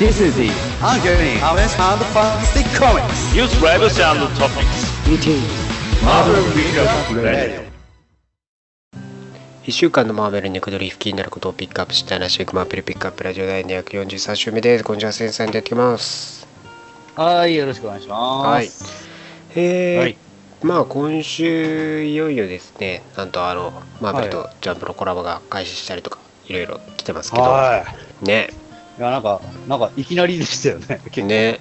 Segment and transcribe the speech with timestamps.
[0.00, 0.48] This is the
[0.82, 5.42] ongoing Harvest and Fantastic Comics News Rivals and Topics Meeting
[6.02, 7.60] Marvel Recap Radio
[9.66, 14.84] 1週間のマーベルにくどり吹きになることをピックアップした話マーベルピックアップラジオ第243週目です。
[14.84, 16.48] こんにちは、先生でやってきます。
[17.14, 18.82] はい、よろしくお願いします。
[18.86, 18.92] は
[19.52, 19.60] い。
[19.60, 20.16] えーはい
[20.62, 27.84] まあ今週いよいよですね、なんとあの、マーベルとジャンプのコラボが開始したりとか、いろいろ来てますけど、は
[28.22, 28.24] い。
[28.24, 28.48] ね、
[29.00, 31.00] いや、なんか、なんか、いきなりでしたよね。
[31.04, 31.58] 結構ね、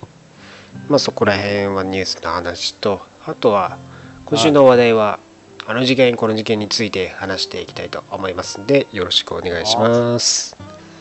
[0.89, 3.77] まあそこら辺はニュースの話と、あとは、
[4.25, 5.19] 今週の話題は、
[5.65, 10.57] あの事件、この事件について話していきたいと思いますんで、よろしくお願いします。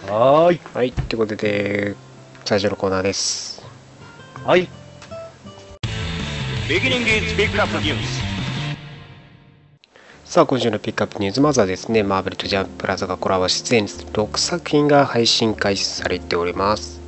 [0.06, 0.60] はーい。
[0.74, 1.96] はい、ということで、
[2.44, 3.60] 最初のコーナーです。
[4.44, 4.68] はい。
[6.68, 8.27] Beginning is Pick Up News
[10.28, 17.00] さあ、今週のピックアップニュース、まずはですね、マーベルとジャンププラザがコラボ出演する6作品が配信開始されております。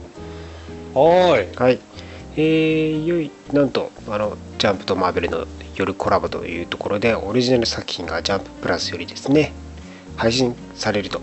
[0.95, 1.55] はーい。
[1.55, 1.79] はい。
[2.37, 9.53] えー、よい、なんと、あの、ジャンプとマーベルの夜コラボというところで、オリジナル作品がジャンププラスよりですね、
[10.17, 11.21] 配信されると。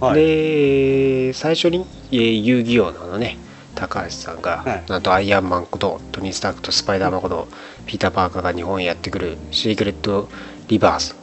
[0.00, 0.24] はい。
[0.24, 3.36] で、最初に、えー遊戯王のあのね、
[3.74, 7.48] 高橋さんが、はいなんとアイアンマンこと、トニー・スタークとスパイダーマンこと、
[7.86, 10.28] ピーター・パーカーが日本へやってくるシークレット・
[10.72, 11.14] リバース。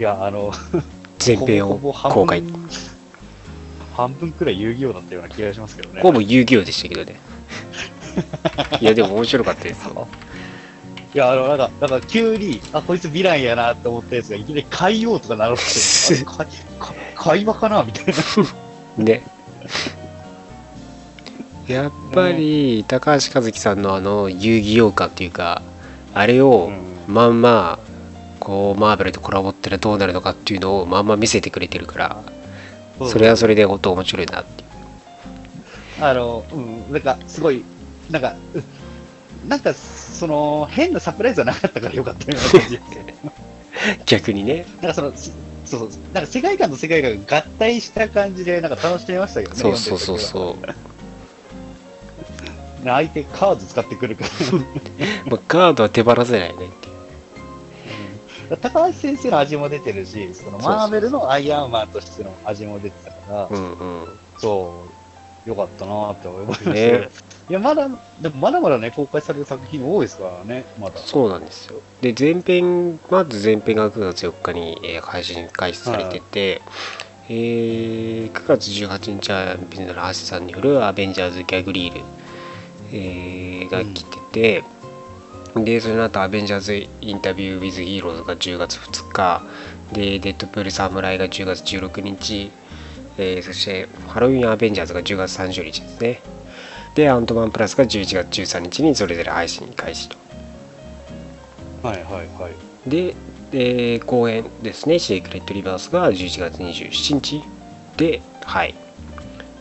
[0.00, 0.52] いや、あの、
[1.24, 2.42] 前編をほぼほぼ公開。
[3.94, 6.02] 半分くらい遊戯王だったような気がしますけどね。
[6.02, 7.20] ほぼ遊戯王でしたけどね。
[8.80, 10.08] いやでも面白かったですよ。
[11.14, 18.14] いや、あの、なんか、なんか急に、あ、こいつヴィランやなって思ったやつが、いきなり海王とかなろうって、 あかか会話かなみたいな。
[19.04, 19.22] ね。
[21.68, 25.62] やっぱり高橋和樹さんのあの遊戯王感っていうか
[26.12, 26.92] あれをうん。
[27.06, 27.78] まんま
[28.44, 32.22] こうマーベルとコラボってどうなるのかっていうのをまんま見せてくれてるから
[33.08, 34.72] それはそれで本当面白いなっていう
[36.02, 37.64] あの、うん、なんか、すごい、
[38.10, 38.58] なんか、う
[39.46, 43.32] んなんか、その、変なサプライズはなかったからよかったような。
[44.06, 45.32] 逆にねなんかその、す
[45.64, 49.60] そうそう、なんか世界観と世界観が合体した感じで、なんか楽しめましたけどね。
[49.60, 50.18] そうそうそうう。
[50.18, 50.66] そう
[52.84, 54.30] 相手カード使ってくるから。
[55.26, 56.88] まあカードは手放せないねって
[58.56, 64.84] 高橋先生の味も出てるし、そのマーベルのアイアンマンとしての味も出てたから、うんうんそ
[65.46, 67.08] う、よかったなって思いましたねね。
[67.50, 67.88] いや、まだ、
[68.20, 70.98] でもまだまだね、公開される作品多いですからね、まだ。
[70.98, 71.80] そうなんですよ。
[72.00, 76.62] で、前編、まず前編が9月4日に、えー配信開始されてて、
[77.28, 82.00] えー9月18日は水野橋さんによるアベンジャーズ・ギャグリール、
[82.92, 84.64] えーが来てて、
[85.56, 89.42] で、その後アベンジャーズ・インタビュー・ウィズ・ヒーローズが10月2日、
[89.92, 92.50] で、デッドプール・サムライが10月16日、
[93.18, 96.22] えーそしてハロウィン・アベンジャーズが10月30日ですね。
[96.94, 100.16] で、アントマン・プラスが11月13日にそれぞれ配信開始と。
[101.82, 102.90] はいはいはい。
[102.90, 103.14] で、
[103.52, 107.42] えー公演ですね、シークレットリバースが11月27日
[107.98, 108.74] で、はい。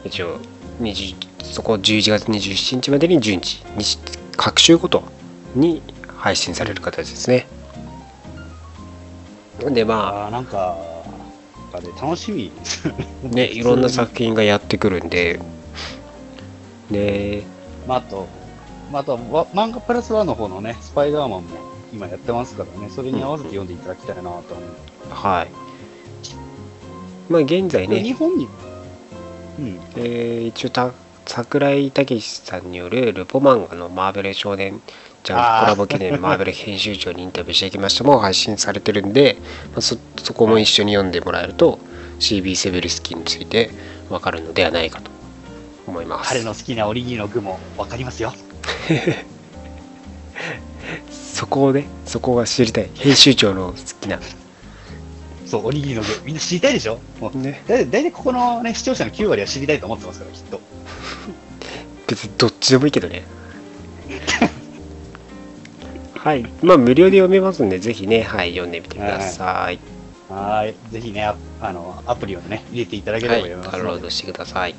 [0.05, 0.39] 一応、
[0.79, 3.99] 20そこ11月27日までに順次、日
[4.37, 5.03] 各週ごと
[5.55, 5.81] に
[6.17, 7.47] 配信される形ですね。
[9.69, 10.77] で、まああ、なんか、
[11.81, 13.45] ね、楽しみですよね。
[13.45, 15.39] いろんな作品がやってくるんで、
[16.89, 17.43] で、
[17.87, 18.27] まあ、あと、
[18.91, 21.57] まあ、あとわ漫画プラスワンの方のね、スパイダーマンも
[21.93, 24.43] 今やってますからね、それに合わせて読んでいただきたいなと思う。
[25.09, 25.51] はい。
[27.31, 28.47] まあ、現在ね、で日本に、
[29.59, 30.91] うん、えー一応た
[31.25, 34.81] 桜井武さんによるルポ漫画のマーベル少年
[35.23, 38.03] ジャンプコラボ記念マーベル編集長にインタビューしてきました。
[38.03, 39.37] も配信されてるんで、
[39.71, 41.79] まあ、そそこも一緒に読んでもらえると
[42.19, 43.69] CB セベルスキーについて
[44.09, 45.11] わかるのではないかと
[45.87, 46.29] 思います。
[46.29, 48.33] 彼の好きなおにぎりの具もわかりますよ。
[51.09, 54.19] そこをねそこが知りたい編集長の好きな。
[55.45, 56.97] そう、おにぎりの具、みんな知りたいでしょ？
[57.19, 57.61] もうね。
[57.67, 60.61] だいたいここのね、視聴者の9割は知りたいと思ってますから、きっと。
[62.07, 63.23] 別にどっちでもいいけどね
[66.23, 69.79] はいまあ無料で読めますんでぜひねはい読んでみてください
[70.29, 70.91] はーい。
[70.91, 73.83] ぜひね、ああの、アプリをね、入れていただければはい、読めますので。
[73.83, 74.75] ダウンロードしてください。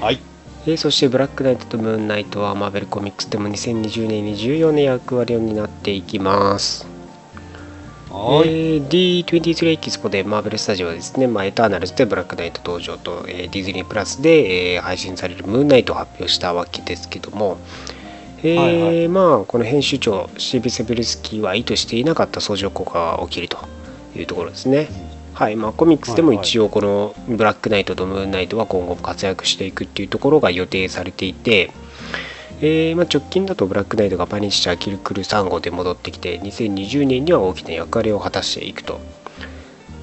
[0.00, 0.20] はい。
[0.64, 6.86] えーそして、ブラックナイトとムーンナイトはマーベルコミックスでも2020年に重要な役割を担っていきます。
[8.10, 8.48] はーい。
[8.48, 17.58] えー D23 エキスポでマーベルスタジオはですね、まあ、エターナルズでブラックナイト登場と、えーディズニープラスで、えー配信されるムーンナイトを発表したわけですけども、
[18.44, 19.04] えーはい。
[19.06, 23.58] はまあこの編集長シービ・セベルスキーは意図していなかった相乗効果が起きると
[24.14, 24.88] いうところですね。
[25.32, 25.56] はい。
[25.56, 31.72] まあ、コミックスでも一応このブラックナイトとムーンナイトは今後も活躍していくっていうところが予定されていて、
[32.60, 39.00] えーまあ、直近だとブラックナイトがパニッシャーキルクル3号で戻ってきて2020年には大きな役割を果たしていくと。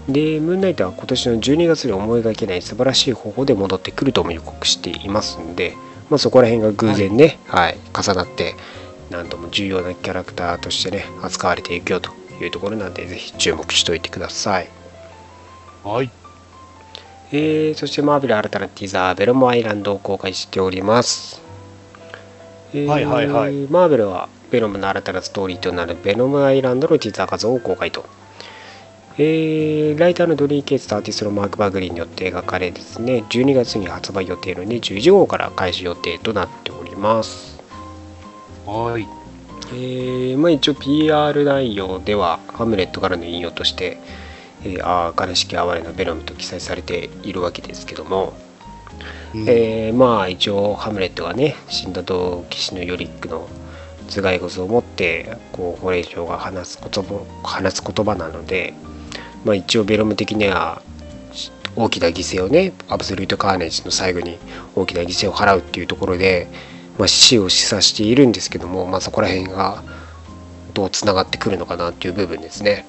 [0.09, 5.73] でムーンナイトは今年の12月に思いがけない素晴らしい方法で戻ってくるとも予告していますんで、
[6.11, 8.55] まあ、そこら辺が偶然ね、はい、はい、重なって
[9.09, 12.11] 何とも重要なキャラクターとしてね扱われていくよと
[12.41, 14.67] いうところなんでぜひ注目しておいてください。
[15.85, 16.11] はい。
[17.31, 21.41] えー、そしてマーベル新たなティザーベロモアイランドを公開しております。
[22.73, 23.53] えー、はいはいはい。
[23.69, 28.05] マーベルはベノムの新たなストーリーとなるベノムアイランドのティザー画像を公開と
[29.17, 37.61] えー、ライターのドリー・ケイツとアーティストのマーク・バグリーによって描かれですね、12月に発売予定の21号から開始予定となっております。
[38.65, 39.07] はい。
[39.73, 43.97] えー、まあ一応 PR 内容では、ハムレットからの引用として、
[44.63, 48.33] えー、ああ、悲しき哀れなベノムと記載されているわけですけども、
[49.33, 53.47] うん、えー、まあ一応ハムレットがね、死んだ同騎士のヨリックの
[54.07, 58.73] 頭蓋骨を持ってこうホレイが話す言葉話す言葉なので、
[59.45, 60.81] まあ、一応ベロム的には
[61.75, 64.37] 大きな犠牲をねアブソルートカーネージの最後に
[64.75, 66.47] 大きな犠牲を払うっていうところで、
[66.97, 69.83] まあ、死を示唆しているんですけども、まあ、そこら辺が
[70.73, 72.85] どうつながってくるのかなっていう部分ですね。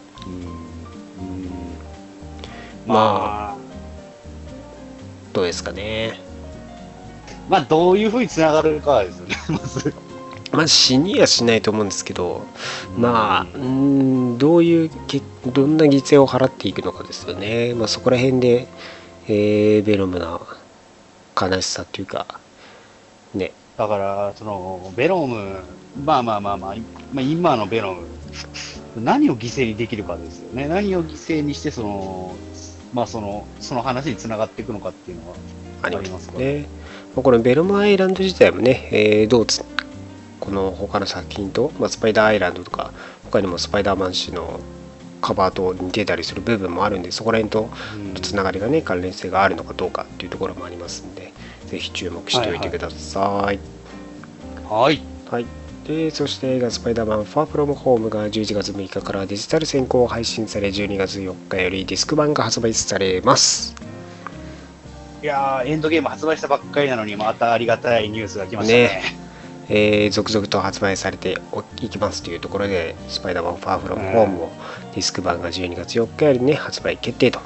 [2.87, 3.57] まあ
[5.33, 6.21] どうですかね。
[7.49, 9.95] まあどういうふうにつながるかですよねまず。
[10.53, 12.45] まあ、死にはしないと思うんですけど、
[12.97, 14.91] まあ、んどういう
[15.47, 17.75] どんな犠牲を払っていくのかですよね。
[17.75, 18.69] まあ、そこら辺で、
[19.29, 20.41] えー、ベロムな
[21.41, 22.39] 悲しさというか、
[23.35, 23.53] ね。
[23.79, 25.61] だから、その、ベロム、
[26.05, 26.77] まあまあまあまあ、
[27.13, 28.07] まあ、今のベロム、
[29.03, 30.69] 何を犠牲にできるかですよね。
[30.69, 32.37] 何を犠牲にして、その、
[32.93, 35.37] まあその、その話につながっていくのかっていうのは
[35.83, 36.67] ありますね。
[37.15, 39.65] このベロムアイランド自体もね、えー、どうつ
[40.43, 42.93] この他の作品と、まあ、スパイダーアイランドとか
[43.27, 44.59] 他にもスパイダーマン氏の
[45.21, 47.71] カバーと似てたりする部分もあるんでそこら辺と
[48.21, 51.33] つながりがね関連性があるのかどうかっていうところもありますんで
[51.67, 53.61] ぜひ注目しておいてください。
[54.69, 55.01] はい、
[55.31, 55.47] はい、
[55.87, 63.77] でそして映画「スパイダーマンファーフロムホームが11月6日からデジタル先行配信され12月4日よりディスク版が発売されます。
[65.23, 68.83] いやエンドゲーム発売したばっかりなのにまたありがたいニュースが来ましたね。
[68.83, 69.22] ね
[69.69, 71.39] えー、続々と発売されて
[71.81, 74.53] いきますというところで、スパイダーマンファーフロムホームも
[74.95, 77.41] ディスク版が12月4日よりね、発売決定と。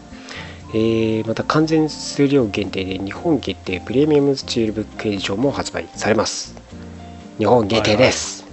[0.71, 6.57] えー、また完全数量限定で日本限定プレミアムスチールブックエディションも発売されます。
[7.39, 8.47] 日本限定です。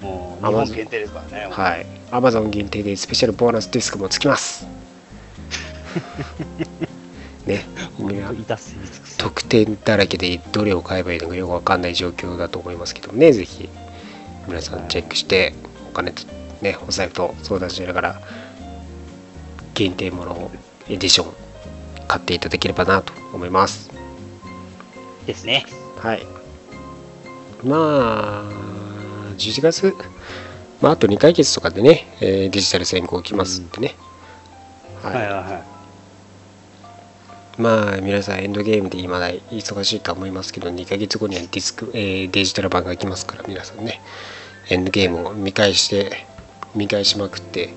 [0.00, 1.48] もう日本限定ですからね。
[1.50, 1.86] はい。
[2.10, 4.66] アマゾン限定でスペシャルボーナスディスクもつきます。
[7.46, 7.64] ね。
[9.18, 13.68] 特典だらけでどれを買えばいいのかよくわかんない状況だと思いますけどね、ぜひ
[14.46, 15.52] 皆さんチェックして、
[15.90, 16.22] お金と
[16.62, 18.22] ね、お財布と相談しながら、
[19.74, 20.50] 限定ものを
[20.88, 21.34] エディション
[22.06, 23.90] 買っていただければなと思います。
[25.26, 25.66] ですね。
[25.98, 26.24] はい。
[27.64, 28.44] まあ、
[29.36, 29.94] 11月、
[30.80, 33.96] まあ、あと2ヶ月とかでね、えー、デジタル先行きますんでね。
[35.02, 35.77] はい、はいはいはい
[37.58, 44.00] まあ皆さんエンドゲームで今だ忙しいと思いますけど2ヶ月後にはディスク、えー、デジタル版が来ますから皆さんね
[44.70, 46.24] エンドゲームを見返して
[46.76, 47.70] 見返しまくって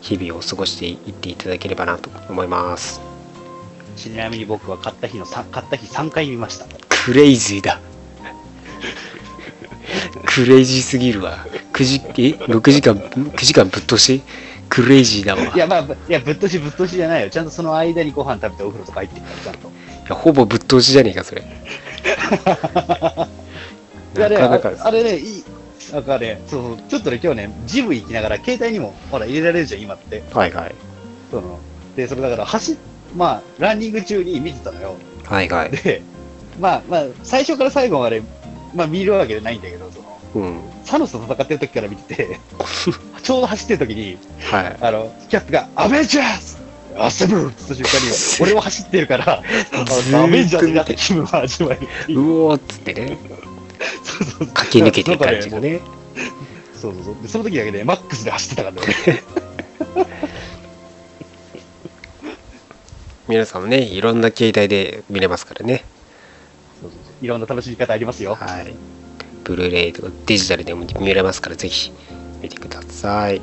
[0.00, 3.00] 日々を過ごしていっていただければなと思います。
[3.96, 6.66] ちなみに僕は買った日の買った日3回見ました。
[7.04, 7.80] クレイジーだ。
[10.24, 11.46] クレイジーすぎるわ。
[11.74, 14.22] 9時え6時間9時間ぶっ通し？
[14.70, 15.52] クレイジーだわ。
[15.54, 17.28] いや、まあ、いや、ぶっ通しぶっ通しじゃないよ。
[17.28, 19.68] ちゃんとその間にご飯食べてお風呂とか入ってるから、ちゃんと。
[19.68, 19.72] い
[20.08, 21.42] や、ほぼぶっ通しじゃねえか、それ。
[24.16, 25.44] いやね、ああれね、いい。
[25.92, 30.22] なんかね、そうそう、ちょっとね、今日ね、ジム行きながら、携帯にも、ほら、入れられるじゃん、今って。
[30.32, 30.74] はいはい。
[31.30, 31.58] その、
[31.96, 32.78] で、それだから、走
[33.16, 34.96] まあ、ランニング中に見てたのよ。
[35.24, 35.70] はいはい。
[35.70, 36.02] で、
[36.60, 38.22] まあまあ、最初から最後まで、
[38.74, 39.90] まあ見るわけじゃないんだけど、
[40.34, 42.40] うん、サノスと戦ってる時から見てて、
[43.22, 46.60] ちょうど走ってる時に、はい、あの、キャップが、アベンジャーズ
[46.96, 51.78] アセブルって瞬間に、俺は走ってるから、 アベンジャーズになって気分は味わえ
[52.12, 53.18] るうおーっつってね。
[54.04, 55.80] そうそう駆け抜けてる感じがね。
[56.80, 57.16] そうそうそう。
[57.28, 59.22] その時だけで、マックスで走ってたからね。
[63.28, 65.84] 皆さんもね、いろんな携帯で見れますからね。
[66.80, 68.34] そうそうそういろんな楽しみ方ありますよ。
[68.34, 68.74] はい。
[69.44, 71.92] ブルーレイとかデジタルでも見れますから、ぜひ
[72.42, 73.40] 見てください。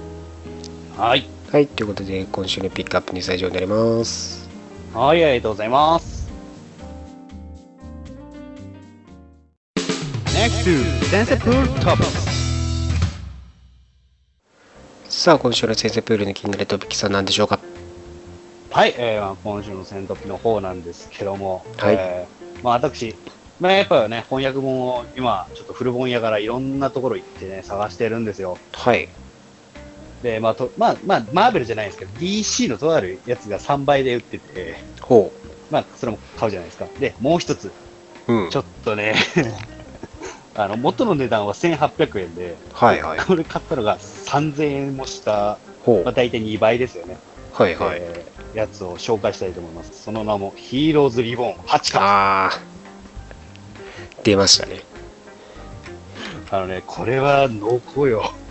[0.97, 1.27] はい。
[1.51, 4.49] はい、ということで、今週のピックアップニュースは以上になります。
[4.93, 6.27] はい、ありがとうございます。
[10.33, 10.83] Next to.
[15.09, 17.59] さあ、今週の先生プールの気になるトピックスは何でしょうか？
[18.69, 23.15] はい、えーまあ、今週の戦闘機の方なんですけども、はいえーまあ、私、
[23.59, 28.57] まあ、やっぱね、翻訳本を今、ちょっと古本屋からいろんなところ行ってね、探してるんですよ。
[28.73, 29.09] はい。
[30.21, 35.31] で、まあ、とまあ、まあ、マーベルじゃないですけど、DC のとあるやつが3倍で売ってて、ほ
[35.71, 36.87] まあ、それも買うじゃないですか。
[36.99, 37.71] で、もう一つ、
[38.27, 38.33] う。
[38.33, 38.49] うん。
[38.51, 39.15] ちょっとね、
[40.53, 43.19] あの、元の値段は1800円で、はいはい。
[43.19, 46.13] これ買ったのが3000円もした、ほうまあ、。
[46.13, 47.17] 大体2倍ですよね。
[47.53, 47.97] はいはい。
[47.99, 50.03] えーやつを紹介したいと思います。
[50.03, 52.01] その名も、ヒーローズリボン8巻。
[52.01, 54.31] あー。
[54.31, 54.81] 出ましたね。
[56.51, 58.33] あのね、これは濃厚よ。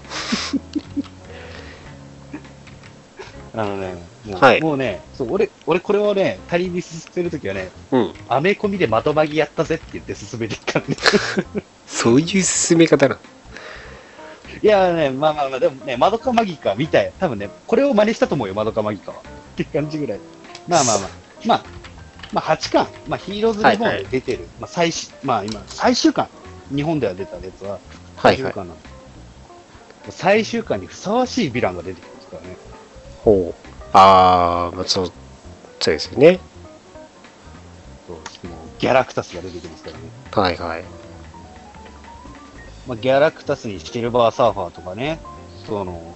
[3.55, 3.95] あのね、
[4.27, 8.15] もう,、はいもうねそう俺、俺これをね、他人に勧めるときはね、うん。
[8.29, 10.97] アメコミでまとまぎやったぜって言って勧めていったんで。
[11.87, 13.21] そういう進め方なの？
[14.63, 17.13] いやね、まあまあまあ、でもね、マドカマギカみたい。
[17.19, 19.19] 多分ね、これを真似したと思うよ、マドカマギカは。
[19.19, 19.21] っ
[19.57, 20.21] ていう感じぐらい。
[20.69, 21.11] まあまあまあ。
[21.45, 21.63] まあ、
[22.33, 26.29] まあ8巻、まあヒーローズリボンで出てる、まあ最終、まあ今、最終巻、
[26.75, 27.79] 日本では出たやつは、
[28.17, 28.37] はいはい。
[28.37, 28.83] 最終巻なんで
[30.11, 32.57] 最終巻にふさわしいヴィランが出てきますからね。
[33.25, 33.55] ほう。
[33.93, 35.13] あー、まあ、そう、そ
[35.91, 36.39] うですよね。
[38.07, 40.03] そうもうギャラクタスが出てきますからね。
[40.33, 40.85] はいはい。
[42.87, 45.19] まあ、ギャラクタスにシルバーサーファーとかね、
[45.67, 46.16] その、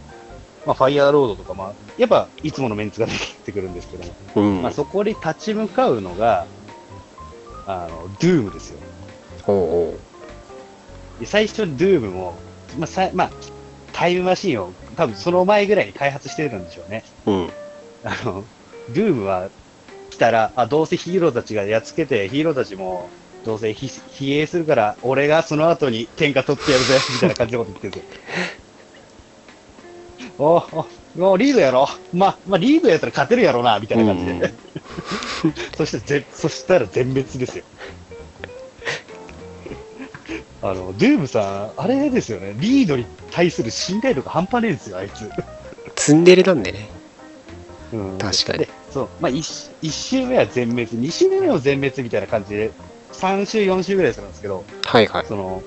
[0.67, 3.13] まあ、ファイヤーロードとか、まあ、やっぱいつものメンツが出
[3.45, 4.63] てくるんですけども、うん。
[4.63, 6.47] まあ、そこに立ち向かうのが、
[7.67, 8.81] あの、ドゥームですよ。
[9.43, 9.99] ほ
[11.19, 12.39] で最初にドゥームも、
[12.79, 13.31] まあ、さまあ、
[13.93, 17.05] タイムマシンを多分その前ぐらいに開発してるんでしょうね。
[17.27, 17.31] う。
[17.31, 17.51] うん。
[18.03, 18.49] あの、
[18.89, 19.51] ドゥームは
[20.11, 23.11] 来たら、あ、どうせヒーローたちがやっつけて、ヒーローたちも、
[23.45, 28.21] どうせひ疲弊するから、俺がその後に天下取ってやるぜ、みたいな感じのこと言ってるんですよ。
[30.41, 30.87] おお
[31.19, 31.87] もうリードやろ？
[32.15, 34.33] ま、まあ、リードやったら勝てるやろな、みたいな感じで。
[34.33, 34.41] うん
[35.77, 37.65] そしてぜ、そしたら全滅ですよ。
[40.63, 45.29] あの、ドゥームさん、あれですよね、リードに対する信頼度が半端ねえんですよ、あいつ。
[45.97, 46.89] ツンデレなんでね。
[47.93, 52.73] うん確かにでそう、まあ1、一周目は全滅、2周目も全滅みたいな感じで、
[53.13, 55.27] 3周、4周ぐらいするんですけど、はいはい。
[55.27, 55.63] その、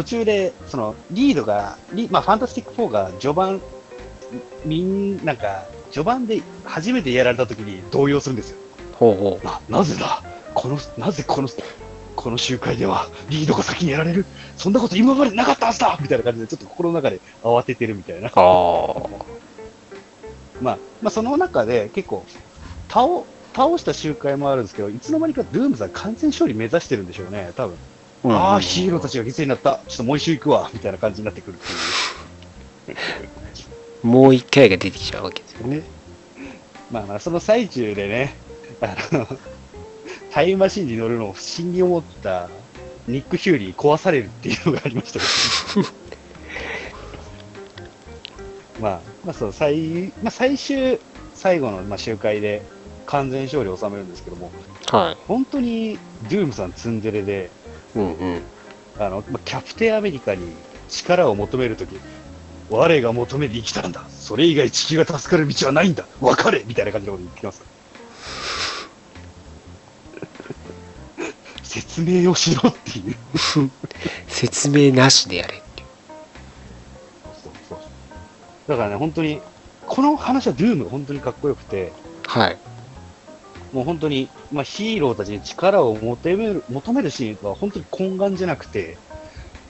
[0.00, 3.60] 途中で、その、リードが、リまあ、ファンタスティック4が序盤、
[4.64, 8.56] みん、なんか、序盤で初めてやられた時に動揺するんですよ。
[8.94, 9.44] ほうほう。
[9.44, 10.22] な、なぜだ？
[10.54, 11.48] この、なぜこの、
[12.16, 14.24] この集会ではリードが先にやられる？
[14.56, 18.28] そんなこと今までなかったはずだみたいな感じで、ちょっと心の中で慌ててるみたいな。
[18.28, 19.10] あー。
[20.62, 22.24] まあ、まあ、その中で結構、
[22.88, 27.76] 倒、倒した集会もあるんですけど、いつの間にかドゥームさん完全勝利目指してるんでしょうね、多分。
[28.22, 29.80] うんああ、ヒーローたちが犠牲になった。
[29.88, 31.58] ちょっともう一周行くわ、みたいな感じになってくるっ
[32.86, 32.98] ていう。
[34.06, 35.82] もう一回が出てきちゃうわけですよね。
[36.90, 38.36] まあまあ、その最中でね、
[38.80, 39.26] あの、
[40.30, 42.50] タイムマシンに乗るのを不審に思った
[43.06, 45.88] ニック・ヒューリーに壊されるっていうのがありましたけど。
[48.80, 50.98] まあ、まあそう、最、まあ最終、
[51.34, 52.62] 最後のまあ集会で
[53.06, 54.52] 完全勝利を収めるんですけども、
[54.90, 57.59] は本当にドゥームさんツンデレで、い。
[57.94, 58.42] うんうん。
[58.98, 60.54] あの、まあキャプテンアメリカに
[60.88, 61.98] 力を求めるとき、
[62.68, 64.04] 我が求めて生きたんだ。
[64.08, 66.06] それ以外地球が助かる道はないんだ。
[66.20, 67.64] 分かれみたいな感じのこと言ってきます。
[71.62, 73.16] 説明をしろっていう。
[74.28, 75.88] 説明なしでやれっていう。
[78.68, 79.40] だからね、本当に、
[79.86, 81.92] この話はドゥームが本当にかっこよくて、
[82.24, 82.58] はい。
[83.72, 88.98] もう本当に、まあ、ヒーローたちに力を求める求めるシーンは本当に懇願じゃなくて、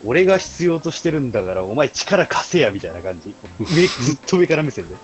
[0.03, 3.37] 俺が必要としてるんだから、お前力貸せやみたいな感じ。
[3.61, 4.95] 上ずっと上から目線で。
[4.95, 4.99] う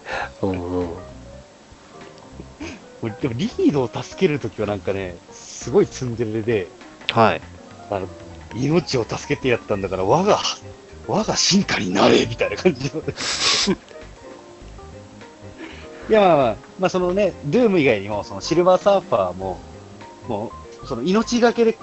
[3.20, 6.72] でもリードを助けるときはなんかね、すごいツンデレで、
[7.12, 7.42] はい。
[7.90, 8.08] あの、
[8.54, 10.40] 命を助けてやったんだから、我が、
[11.06, 13.02] 我が進化になれみたいな感じの。
[16.08, 19.58] いや、まあまあ、まあそのね、ドゥーム以外にも、そのシルバーサーファーも、
[20.28, 21.78] もう、その命がけで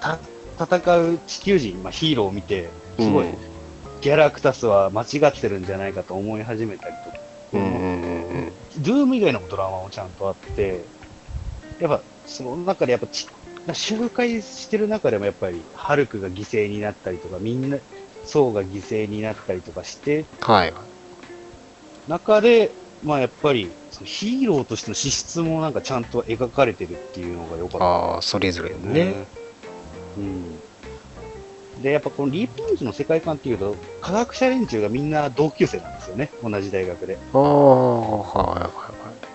[0.00, 0.20] た
[0.58, 3.58] 戦う地球人、まあヒーローを見て、すごい、うん
[4.00, 7.16] ギャラクタスは間違ってるんじゃないかと思い始めたりとか、
[7.52, 8.52] うん。
[8.78, 10.86] ドゥーム以外のドラマもちゃんとあって、
[11.80, 13.28] やっぱ、その中でやっぱち、
[13.72, 17.78] 集会してる中でもやっぱり、ハルクが犠牲になったりとか、みんな、
[18.24, 20.74] ソウが犠牲になったりとかして、はい。
[22.06, 27.84] 中で、まあやっぱり、そのヒーローとしての資質もなんかちゃんと描かれてるっていうのが良かった。
[27.84, 29.28] ああ、それぞれね。
[30.16, 30.60] うん。
[31.80, 36.32] で、やっぱこのリープンズの世界観っていうと、科学者連中がみんな同級生なんですよね。
[36.42, 37.18] 同じ大学で。
[37.32, 39.28] ああ、はいはい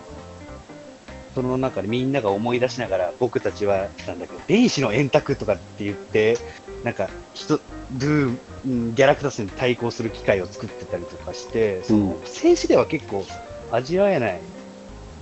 [1.33, 6.37] その中でみんなが思い出しながら、僕たちは、なんだっけ、電子の円卓とかって言って、
[6.83, 7.59] なんか、人、
[7.91, 13.25] ドゥーギャラクタスに対抗する機械を作ってたりとかして、その、静止では結構
[13.73, 14.41] 味わえない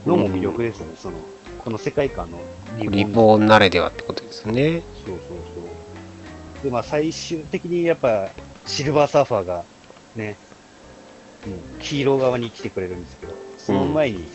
[0.05, 1.17] のも魅力ですよね、その、
[1.59, 2.41] この世界観の
[2.77, 4.83] リボンなれではってことですね。
[5.05, 5.61] そうそうそ
[6.59, 6.63] う。
[6.63, 8.29] で、まあ最終的にやっぱ、
[8.65, 9.63] シルバーサーファーが
[10.15, 10.37] ね、
[11.45, 14.27] うん、ヒーロー側に来てくれるんですけど、その前に、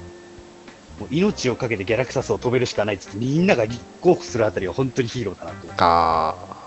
[0.99, 5.69] もう命をかけてギャラクタスを止めるしかないっつって、みんなが立候補するあたりは本当にヒーローだなと。
[5.77, 6.67] あ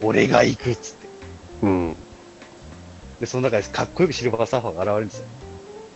[0.00, 1.08] 俺が行くっつって。
[1.08, 1.96] あ、うん。
[3.18, 5.26] で、その中でかっこよくシルバーサーファーが現れるんですよ。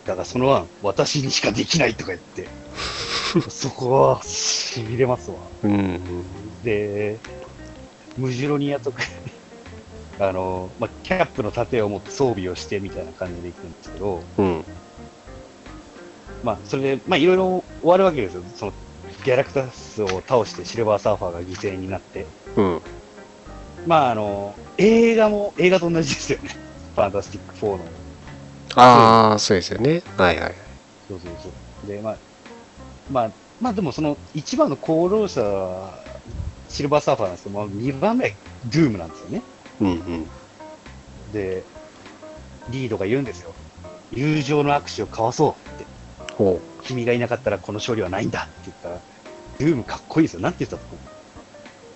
[0.04, 2.48] だからその案、私にしかできないとか言って、
[3.48, 5.48] そこは痺れますわ。
[5.62, 6.62] うん。
[6.62, 7.20] で、
[8.16, 9.02] ムジュロニアとか、
[10.20, 14.64] あの、まあ、キャップの盾を持って装備をしてみたいな感じで行くんですけど、うん。
[16.42, 18.44] まあ、それで、まあ、いろいろ終わるわけですよ。
[18.54, 18.72] その、
[19.24, 22.26] ギャラクタスを倒してシルバーサーファーが犠牲になって。
[22.56, 22.82] うん。
[23.86, 26.50] まあ、あの、映画も、映画と同じですよね。
[26.94, 28.03] ファンタスティック4の。
[28.76, 30.02] ああ、そうですよね。
[30.16, 30.54] はいはい。
[31.08, 31.48] そうそうそ
[31.84, 31.86] う。
[31.86, 32.18] で、まあ、
[33.10, 36.04] まあ、まあでもその一番の功労者は
[36.68, 38.30] シルバーサーファーなんですけど、まあ、2番目は
[38.64, 39.42] ドゥームなんですよね。
[39.80, 40.30] うんうん。
[41.32, 41.64] で、
[42.70, 43.54] リードが言うんですよ。
[44.10, 45.86] 友情の握手を交わそうって。
[46.34, 49.02] ほ君がいなかったらこの勝利はないんだって言ったら、
[49.58, 50.40] ドゥームかっこいいですよ。
[50.40, 51.00] なんて言ったと思う？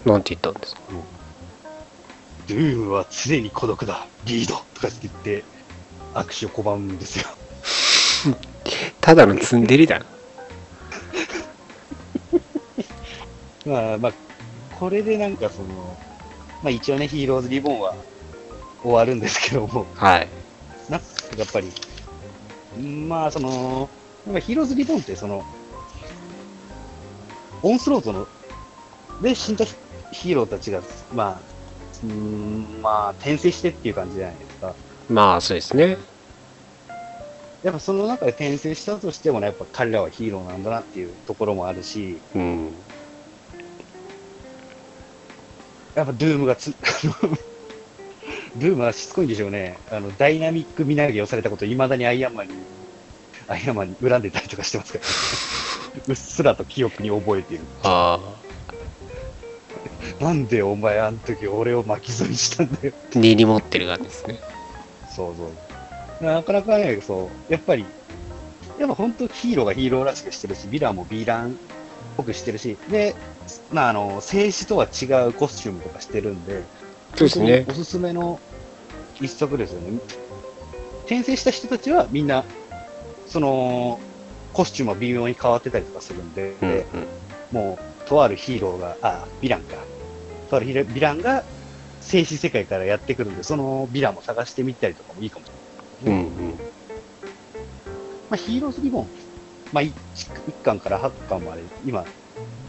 [0.07, 0.09] う。
[0.13, 0.83] なんて言ったんですか？
[0.89, 4.09] ドゥームは常に孤独だ。
[4.25, 5.45] リードとかって言って、
[6.23, 7.27] 握手を拒むんですよ。
[9.01, 10.07] ただのツンデレだな。
[13.65, 14.13] まあまあ、
[14.79, 15.99] これでなんかその、
[16.63, 17.97] まあ一応ね、ヒーローズリボンは
[18.83, 20.29] 終わるんですけども、はい。
[20.89, 21.73] なんかやっぱり、
[22.81, 23.91] まあその、
[24.25, 25.43] なんかヒーローズリボンってその、
[27.63, 28.29] オンスロートの、
[29.23, 29.65] で死んだ
[30.13, 31.43] ヒーローたちが、まあ、
[32.03, 34.77] うーん、まあ転生してっていう感じじゃないですか。
[35.09, 35.99] まあ、そうですね。
[37.63, 42.73] やっぱその中で転生したとしてもね、やっぱ彼らはヒーローなんだなっていうところもあるし、うん。
[45.95, 46.71] やっぱドゥームがつ、
[48.57, 49.81] ドゥームはしつこいんでしょうね。
[49.91, 52.55] あの、ダイナミック身投げをされたことを未だにアイアンマンに、
[53.49, 55.05] アイアンマンに恨んでたりとかしてますから、
[55.97, 57.65] ね、 うっすらと記憶に覚えている。
[57.83, 58.41] あ
[60.21, 62.95] なんでお前あの時俺を巻き添えにしたんだよ。
[63.15, 64.41] あ、根に持ってるがですね。
[65.19, 65.47] そうそ
[66.21, 66.25] う。
[66.25, 67.85] なかなかね、そう、やっぱり、
[68.79, 71.57] やっぱ本当ヒーローがヒーローらしくしてるし、ヴィランもヴィランっ
[72.17, 73.17] ぽくしてるし、で、
[73.71, 76.65] まああの、静止とは違うコスチュームとかしてるんで、
[77.17, 78.41] そうですねおすすめの
[79.21, 79.99] 一作ですよね。
[81.07, 82.45] 転生した人たちはみんな、
[83.27, 83.99] その、
[84.53, 87.09] コスチュームは微妙に変わってたりとかするんで、うんうん。
[87.51, 89.77] もう、とあるヒーローが、あ、ヴィランか。
[90.49, 91.45] とあるヴィランが
[92.09, 95.51] 静止世界からやってくるんで、そのヴィランも探してみたりとかもいいかもし
[96.05, 96.21] れない。
[96.21, 96.59] うんうん。
[98.31, 99.09] まあ、ヒーローズリボン、
[99.73, 99.93] まあ、1,
[100.63, 102.07] 巻から8巻まで、今、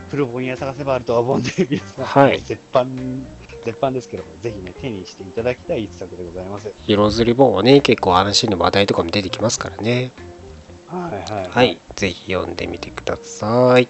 [0.10, 3.26] プロボニア探せばあるとは思うんで、 皆さん、はい絶版、
[3.64, 6.74] 絶版ですけども、ぜひね、手にしていただきたい一作でございます。
[6.76, 10.12] ヒローズリボンはね、結構話の話題とかも出てきますからね。
[10.88, 11.48] はいはい。
[11.50, 11.80] はい。
[11.96, 13.88] ぜひ読んでみてください。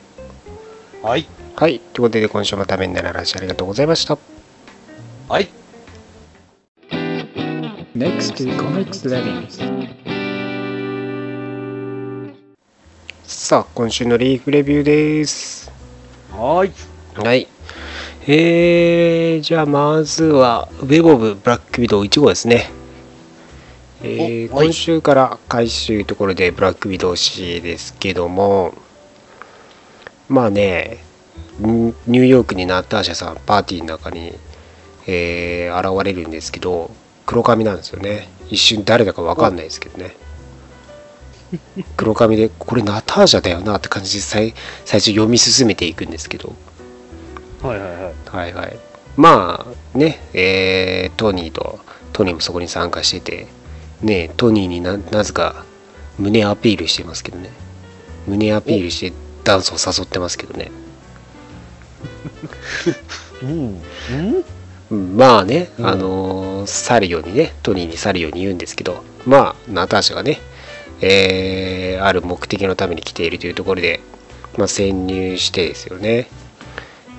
[1.01, 1.25] はい。
[1.55, 1.79] はい。
[1.79, 4.38] ということで、今週もためになる話ありがとうございました。
[5.29, 5.47] はい。
[7.95, 9.59] Next to Comics Lettings.
[13.25, 15.71] さあ、今週のリーフレビューです。
[16.31, 17.23] はーい。
[17.23, 17.47] はい。
[18.27, 22.71] えー、じゃあまずは、ウェブオブブラックウィドウ1号ですね。
[24.01, 28.73] えー今週から回収ところでブラックウィドウ誌ですけども、
[30.27, 31.03] まあね、
[31.59, 34.33] ニニューヨークにナターシャさん、パーティーの中に、
[35.11, 36.91] えー現れるんですけど、
[37.25, 38.27] 黒髪なんですよね。
[38.49, 40.15] 一瞬誰だかわかんないですけどね。
[41.97, 44.53] 黒髪で、これナターシャだよなって感じで最
[44.85, 46.53] 最初読み進めていくんですけど、
[47.61, 48.13] はいはいはい。
[48.25, 48.77] はいはい。
[49.17, 51.79] まあね、えートニーと、
[52.13, 53.47] トニーもそこに参加してて、
[54.01, 55.65] ね、トニーにななぜか
[56.17, 57.49] 胸アピールしてますけどね。
[58.27, 60.71] 胸アピールしてダンスを誘ってますけどね。
[63.41, 63.49] うん。
[63.49, 64.43] うんうん？
[64.89, 65.87] まあね、うん。
[65.87, 70.39] あのー去るようにね、トニーに去るように言うんですけど、まあ、ナターシャがね、
[71.01, 73.99] えーある目的のために来ているというところで、
[74.57, 76.27] まあ、潜入してですよね。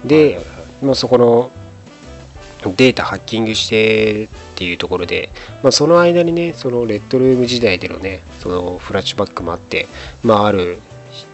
[0.04, 0.40] で、
[0.83, 1.50] まあ、そこの
[2.76, 5.30] データハッキングしてっていうところで、
[5.62, 9.87] まあ、その間にねそのレッドルーム時代でのねそのフラッシュバックもあって、
[10.22, 10.78] まあ、ある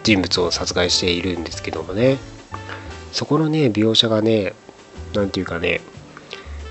[0.05, 2.19] 人物を殺害しているんですけどもね。
[3.13, 4.53] そこのね描写がね
[5.15, 5.81] なんていうかね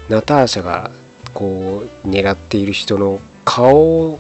[0.10, 0.92] ナターシャが
[1.34, 4.20] こう狙っている人の顔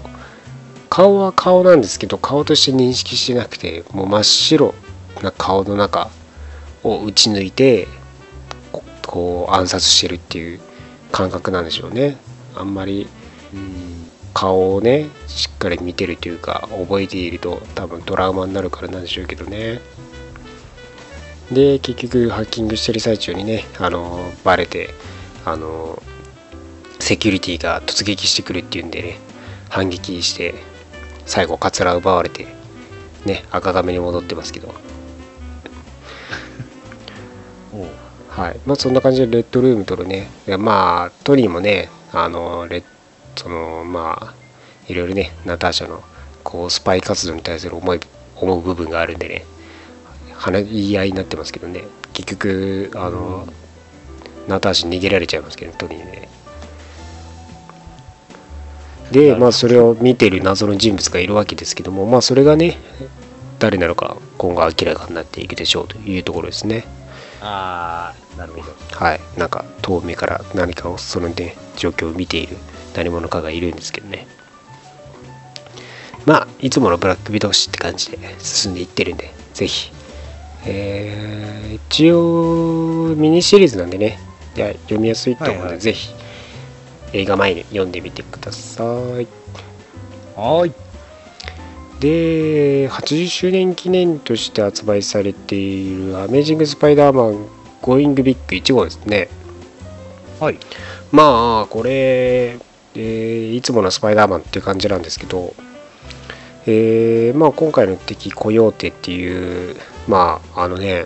[0.90, 4.74] 顔は顔なんですけど顔として認識しなくてもう真っ白
[5.22, 6.10] な顔の中
[6.84, 7.88] を打ち抜いて
[8.72, 10.60] ここう暗殺してるっていう
[11.12, 12.18] 感覚なんでしょうね
[12.56, 13.08] あんまり
[13.54, 14.06] うん。
[14.36, 19.80] 顔をねしっかり見てるというか覚えていると多分トラウマになるからなんでしょうけどね
[21.52, 24.90] で結局ハッキングしてる最中にねあのバレて
[25.46, 26.02] あの
[27.00, 29.18] セキュリティが突撃してくるっていうんでね
[29.70, 30.56] 反撃して
[31.26, 32.48] 最後カツラ奪われて
[33.26, 34.74] ね赤髪に戻ってますけど。
[38.30, 38.60] はい。
[38.66, 42.84] まあそんな感じでレッドルームとるねいやまあトニーもねあのレッ
[43.36, 44.34] そのまあ
[44.88, 46.04] いろいろねナターシャの
[46.44, 48.00] こうスパイ活動に対する思い
[48.36, 49.46] 思う部分があるんでね
[50.34, 51.84] 話言い合いになってますけどね。
[52.14, 53.48] 結局あの、
[54.48, 56.30] ナターシ逃げられちゃいますけどトニーね
[59.12, 62.78] でまあそれを見ている謎の人物がいるわけですけどもまあそれがね
[63.60, 66.84] 誰なのか今後明らかになっていくでしょうというところですね。
[67.42, 68.74] ああ、なるほど。
[68.92, 72.58] はい、なんか遠目から何かをそのね状況を見ている
[72.96, 74.28] 何者かがいるんですけどね。
[76.26, 79.92] まあいつものブラックウィドウって感じで進んでいってるんでぜひ。
[80.66, 86.14] えー一応ミニシリーズなんでねいや読みやすいと思うので、はいはいぜひ
[87.14, 90.74] 映画前に読んでみてくださいはーい。
[92.00, 97.48] で80周年記念として発売されている「アメージング・スパイダーマン・
[97.82, 99.30] ゴーイング・ビッグ1号」ですね
[100.40, 100.58] はい。
[101.12, 105.54] まあこれ、えーいつものスパイダーマンっていう感じなんですけど、
[106.66, 111.06] えーまあ今回の敵コヨーテっていうまああのね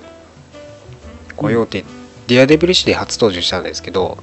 [1.36, 1.86] コヨーテ、
[2.30, 4.20] ディアデビル誌で初登場したんですけど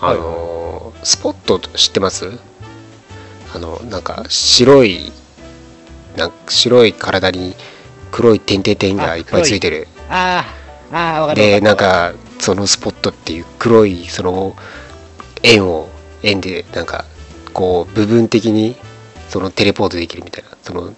[0.00, 2.38] あの、スポット知ってます？
[3.54, 5.12] あのなんか白い
[6.16, 7.54] なんか白い体に
[8.10, 9.86] 黒い点々点がいっぱいついてる。
[10.10, 10.44] あ
[10.90, 11.62] あ、ああ、わかるでる。
[11.62, 14.56] なんかそのスポットっていう黒いその
[15.44, 15.88] 円を
[16.24, 17.04] 円でなんか
[17.52, 18.76] こう部分的に
[19.28, 20.92] そのテレポートできるみたいなそのっ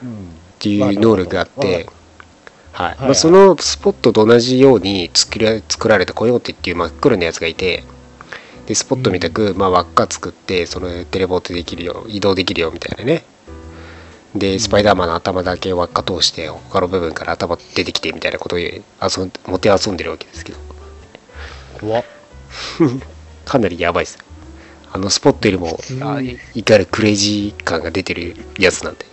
[0.00, 1.88] うん、ていう能力があって
[2.78, 2.86] はい。
[2.90, 7.82] はいまあ、そのスポットと同じように作ら作られたコヨーテっていう真っ黒なやつがいて
[8.66, 13.24] でスポットみたく、まあ、輪っか作ってそのテレポートできるよ移動できるよみたいなね。
[14.34, 18.74] でスパイダーマンの頭だけ輪っか通して他の部分から頭出てきてみたいなことを遊
[19.24, 20.58] んもて遊んでるわけですけど。
[21.80, 22.04] 怖っ。
[23.44, 24.18] かなりやばいです。
[24.92, 25.80] あのスポットよりも
[26.54, 29.07] いかにクレイジー感が出てるやつなんで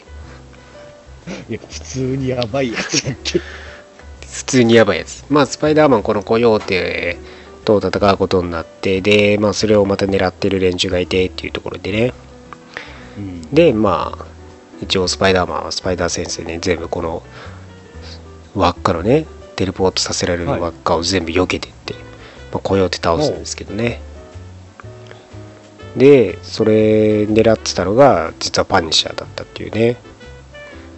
[1.50, 3.04] いや、普通にやばいやつ。
[3.04, 3.40] だっけ。
[4.32, 5.24] 普通にやばいやつ。
[5.30, 7.18] まあスパイダーマンこのコヨーテ
[7.64, 12.14] と戦うことになってでまあそれをまた狙ってる連中がいてっていうところでね。
[13.18, 13.42] うん。
[13.54, 14.26] でまあ
[14.82, 17.24] 一応スパイダーマンはスパイダー先生ね全部この
[18.56, 20.60] 輪っかのねテレポートさせられるはい。
[20.60, 21.94] 輪っかを全部避けてって、
[22.52, 24.02] まあ、コヨーテ倒すんですけどね。
[25.96, 29.96] でそれ狙ってたのが実はパニッシャーだったっていうね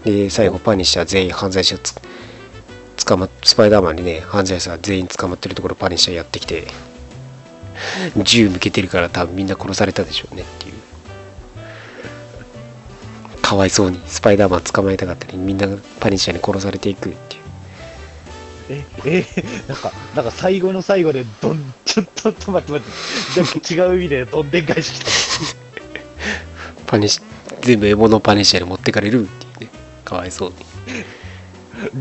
[0.08, 1.94] で最後パニッシャー全員犯罪者つ
[3.06, 6.68] 捕まっスパイダーマンにね犯罪者全員捕まってるところパニッシャーやってきて
[8.24, 10.74] 銃向けてるから多分みんな殺されたでしょうねっていう。
[13.42, 15.68] かわいそうにスパイダーマン捕まえたかったのにみんな
[16.00, 17.44] パニッシャーに殺されていくっていう。
[18.70, 19.26] え、え、
[19.68, 25.06] なんか、なんか最後の最後で、どん、ちょっと、ちょっと待って待って、なんか違う意味でどんでん返しき
[26.88, 27.22] パニッシ
[27.62, 29.47] 全部獲物をパニッシャーに持ってかれるっていう。
[29.47, 29.47] ね
[30.08, 30.56] かわいそうに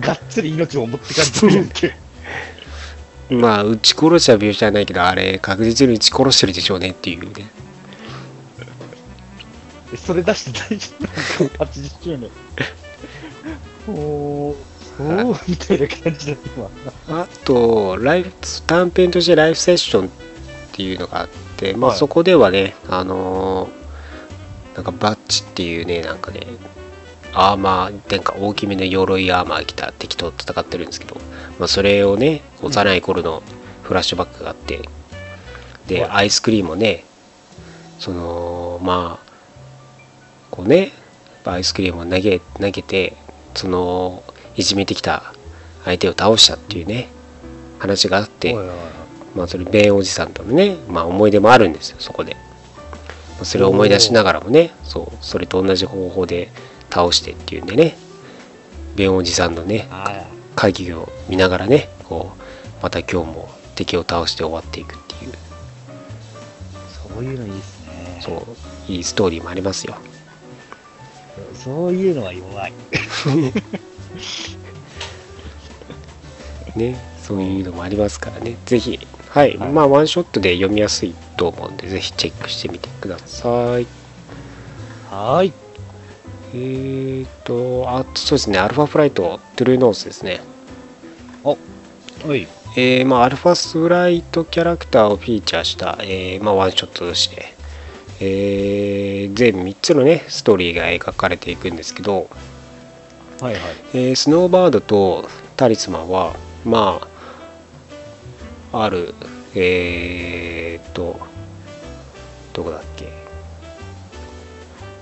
[0.01, 0.07] た。
[0.07, 1.97] がっつり命を持ってかれてるやんけ。
[3.35, 7.51] まあ撃ち殺しは描写はないけどあれ確実に撃ち殺してるでしょうねっていうね
[9.93, 12.31] えそれ出して大丈夫なの ?80 周年。
[13.89, 14.55] おー、
[15.01, 16.37] おー、みたいな感じだ、
[17.09, 17.23] 今。
[17.23, 18.31] あとライフ
[18.67, 20.11] 短編としてライフセッションっ
[20.73, 23.87] ていうのがあってまあはいそこではね、あのー
[24.77, 26.43] なんかバッチっていうねなんかね
[27.39, 31.17] アーマーなんか大きめの鎧アーマー着た敵と戦ってるんですけど、
[31.59, 33.43] まあ、それをね幼い頃の
[33.83, 34.81] フラッシュバックがあって
[35.87, 36.11] で、はい。
[36.11, 37.05] アイスクリームをね
[37.99, 39.27] そのまあ
[40.51, 40.93] こうね
[41.45, 43.15] アイスクリームを投げ投げて
[43.55, 44.25] その
[44.57, 45.35] いじめてきた
[45.85, 47.09] 相手を倒したっていうね
[47.79, 48.55] 話があって、
[49.35, 56.51] まあそれベンおじさんとのね、まあ、思い出もあるんですよそこで、まあそれを思い出しながらもねそうそれと同じ方法で
[56.91, 57.97] 倒してっていうんでね
[58.97, 68.21] ベンおじさんのねあ会議を見ながらねこうまた今日も敵を倒して終わっていくっていうあ、そういうのいいですね。
[68.23, 68.47] そ
[68.89, 69.97] ういいストーリーもありますよ
[71.55, 72.73] そういうのは弱い。
[76.77, 78.99] ねそういうのもありますからねぜひ
[79.31, 83.49] はい、はいまあワンショットで読みやすいと思うんでぜひチェックしてみてくださ
[83.81, 83.87] い
[85.11, 85.66] はーい。
[86.55, 90.41] えーとあそうですねアルファフライトトゥルーノースですね
[91.45, 92.49] はい。
[92.79, 97.55] えーまあ、アルファフライトキャラクターをフィーチャーした、えーまあ、ワンショットとして、
[98.21, 102.29] えー全3つのねストーリーが描かれていくんですけど、
[103.41, 103.63] はいはい。
[103.95, 107.01] えースノーバードとタリスマンはま
[108.73, 109.15] あある
[109.55, 111.19] えーっと
[112.53, 113.11] どこだっけ？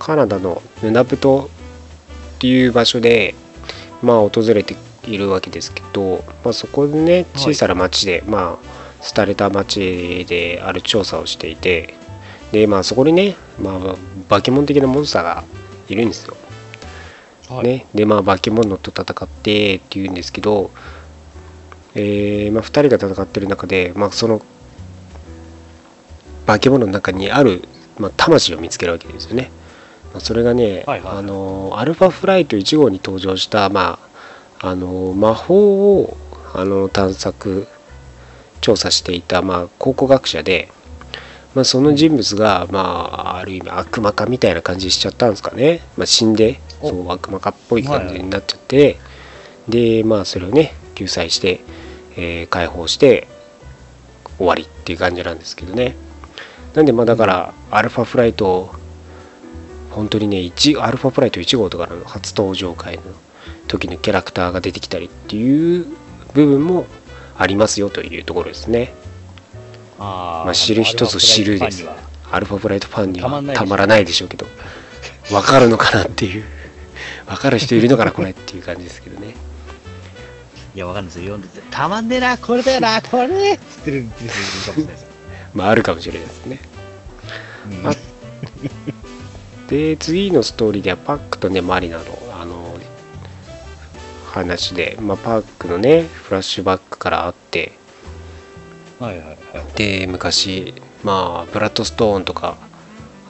[0.05, 1.49] カナダのヌナプト
[2.35, 3.33] っていう場所で
[4.03, 4.75] まあ訪れて
[5.07, 8.75] いるわけですけど、まあ、そこでね小さな町で、まあ
[9.15, 11.95] 廃れた町である調査をしていて
[12.51, 13.95] でまあそこにね、まあ、
[14.29, 15.43] 化け物的なモンスターが
[15.89, 16.35] いるんですよ
[17.49, 17.63] はい。
[17.63, 20.69] ね、でまあ化け物と戦ってっていうんですけど、
[21.95, 24.43] えーまあ、2人が戦ってる中で、まあ、その
[26.45, 29.49] 化け物の中にある、まあ、魂を見つけるわけですよね。
[30.15, 31.17] まあそれがね、はいはい。
[31.17, 33.99] あのアルファフライト1号に登場した、ま
[34.61, 36.17] あ、あの魔法を
[36.53, 37.67] あの探索
[38.61, 40.69] 調査していた、まあ、考古学者で、
[41.53, 46.89] まあ、その人物が、まあ、ある意味悪魔化みたいな感じしちゃったんですかね、まあ、死んでお。
[46.89, 48.97] そう悪魔化っぽい感じになっちゃって、
[49.67, 51.59] でまあそれをね救済して、
[52.15, 53.27] えー解放して
[54.37, 55.95] 終わりっていう感じなんですけどね。
[56.73, 58.73] なんでまあだからアルファフライト
[59.95, 63.03] 本当にね1アルファフライト1号とかの初登場回の
[63.67, 65.85] 時のキャラクターが出てきたりっていう
[66.33, 66.85] 部分も
[67.37, 68.93] ありますよというところですね。
[69.97, 71.85] あーまあ知る人ぞ知るです。
[72.31, 74.45] アルファフライトファンにはアルファフライトファンにはたまらないでしょうけど
[75.31, 76.43] わかるのかなっていう。
[77.27, 79.35] わかる人いるのかなこれっていう感じですけどね。
[80.75, 81.37] いや、わかんないですよ。
[81.37, 85.07] 読んでて、たまんねえな、これだよな、これねっつってる人いるかもしれないですよ。
[85.55, 86.59] まああるかもしれないですね。
[87.71, 87.87] うん。
[87.87, 87.91] あ
[89.67, 92.03] で次のストーリーではパックとねマリナの
[92.39, 92.77] あの
[94.31, 97.71] 話で、まあ、パックのねフラッシュバックからあって
[98.99, 99.37] はいはいはい。
[99.75, 100.73] で昔
[101.03, 102.57] まあブラッドストーンとか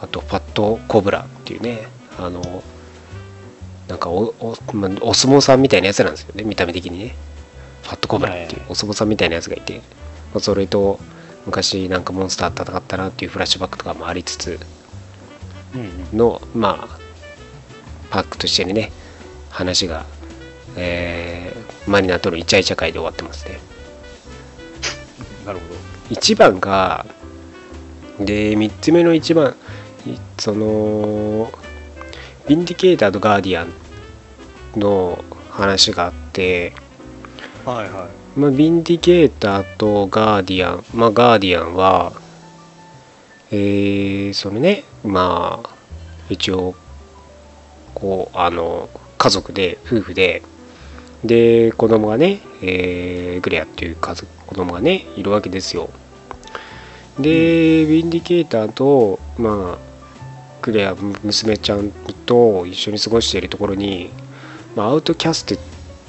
[0.01, 2.63] あとファットコブラっていうねあの
[3.87, 7.15] なんかおお,、まあ、お相撲さんみたいなやつなんですよね見た目的にね
[7.83, 9.81] ファットコブラっていうお相撲さんみたいなやつがいて、ま
[10.37, 10.99] あ、それと
[11.45, 14.59] 昔なんかモンスター戦ったなっていうフラッシュバックとかもありつつ
[15.75, 16.17] うんうん。
[16.17, 16.99] のまあ
[18.09, 18.91] パックとしてね
[19.49, 20.05] 話が、
[20.75, 23.59] えーマリナとのイチャイチャ会で終わってますね
[25.45, 25.75] なるほど。
[26.09, 27.05] 1番が
[28.19, 29.55] で3つ目の1番
[30.05, 31.47] いその
[32.47, 33.73] ヴィンディケーターとガーディアン
[34.79, 36.73] の話があって、
[37.65, 42.13] はいはまあ、ヴィンディケーターとガーディアンまあガーディアンは
[43.51, 45.69] えー、そのねまあ
[46.29, 46.75] 一応
[47.93, 50.41] こうあの家族で夫婦で
[51.23, 55.89] で子供がね、えーグレアっていう家族子供がねいるわけですよ。
[57.19, 59.77] で、ヴィンディケーターとまあ
[60.61, 61.91] グレア娘ちゃん
[62.25, 64.09] と一緒に過ごしているところに、
[64.75, 65.57] まあ、アウトキャストっ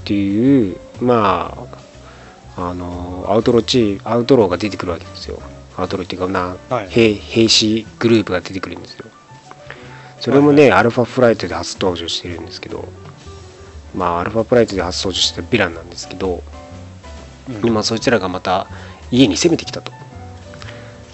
[0.04, 1.54] ていうま
[2.56, 5.40] ああのアウトローチーアウトローが出てくるわけですよ
[5.76, 6.88] アウトローっていうかな、はい。
[6.88, 9.06] 兵兵士グループが出てくるんですよ。
[10.20, 12.88] それもね、アルファフライトで初登場してるんですけど
[13.94, 16.42] まあアルファフライトで初登場してるヴィランなんですけど、
[17.48, 17.66] い。
[17.66, 18.66] 今そいつらがまた
[19.10, 19.92] 家に攻めてきたと。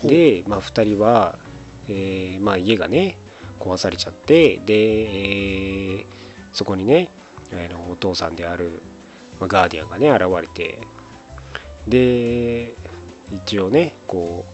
[0.05, 1.39] で、まあ、2人は、
[1.89, 3.19] えーまあ、家がね
[3.59, 6.23] 壊されちゃってで、えー
[6.53, 7.11] そこにね、
[7.91, 8.81] お父さんである、
[9.41, 10.79] まあ、ガーディアンがね現れて
[11.89, 12.75] で
[13.33, 14.52] 一応ねこう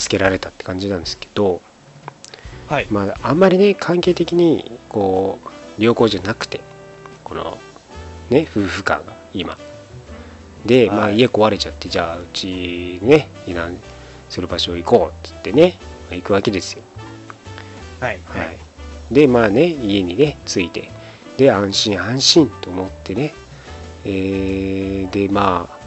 [0.00, 1.62] 助けられたって感じなんですけど
[2.68, 2.86] はい。
[2.90, 5.38] まああんまりね関係的にこ
[5.78, 6.60] う良好じゃなくて
[7.22, 7.58] この
[8.30, 9.58] ね夫婦間が今
[10.64, 13.78] で、まあ、はい家壊れちゃってじゃあうちね避難
[14.30, 15.76] する場所行こうっつってね、
[16.08, 16.82] まあ行くわけですよ
[18.00, 18.20] はい。
[18.24, 18.44] は
[19.10, 20.90] い、でまあね家にね着いて
[21.36, 23.34] で安心安心と思ってね
[24.04, 25.84] えーでまあ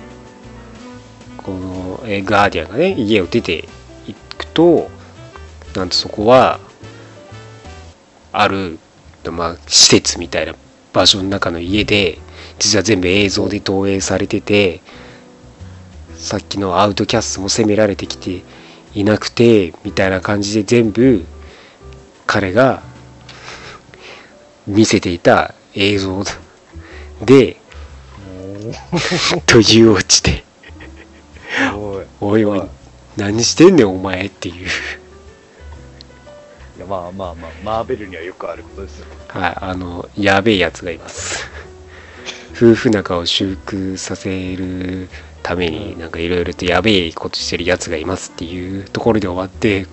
[1.41, 3.67] この、えーガーディアンがね家を出て
[4.58, 4.89] と
[5.76, 6.60] なんとそこは
[8.32, 8.80] ある、
[9.32, 10.56] まあ、施設みたいな
[10.93, 12.17] 場所の中の家で
[12.58, 14.82] 実は全部映像で投影されてて
[16.15, 18.41] さっきのアウトキャストも攻められてきて
[18.96, 21.24] いなくてみたいな感じで全部
[22.26, 22.82] 彼が
[24.65, 26.24] 見せていた映像
[27.22, 27.58] で
[29.46, 30.43] というオチで
[31.76, 32.06] お い。
[32.22, 32.77] おいおい
[33.18, 34.56] 何してんねんお前っていう。
[34.56, 34.60] い
[36.80, 39.06] や、まあまあまあ、マーベルにはよくあることですよ。
[39.28, 41.50] はいあのやべえやつがいます。
[42.56, 45.10] 夫婦仲を修復させる
[45.44, 49.86] ためになんかいろいろとやべえことしてるやつがいますっていうところで終わって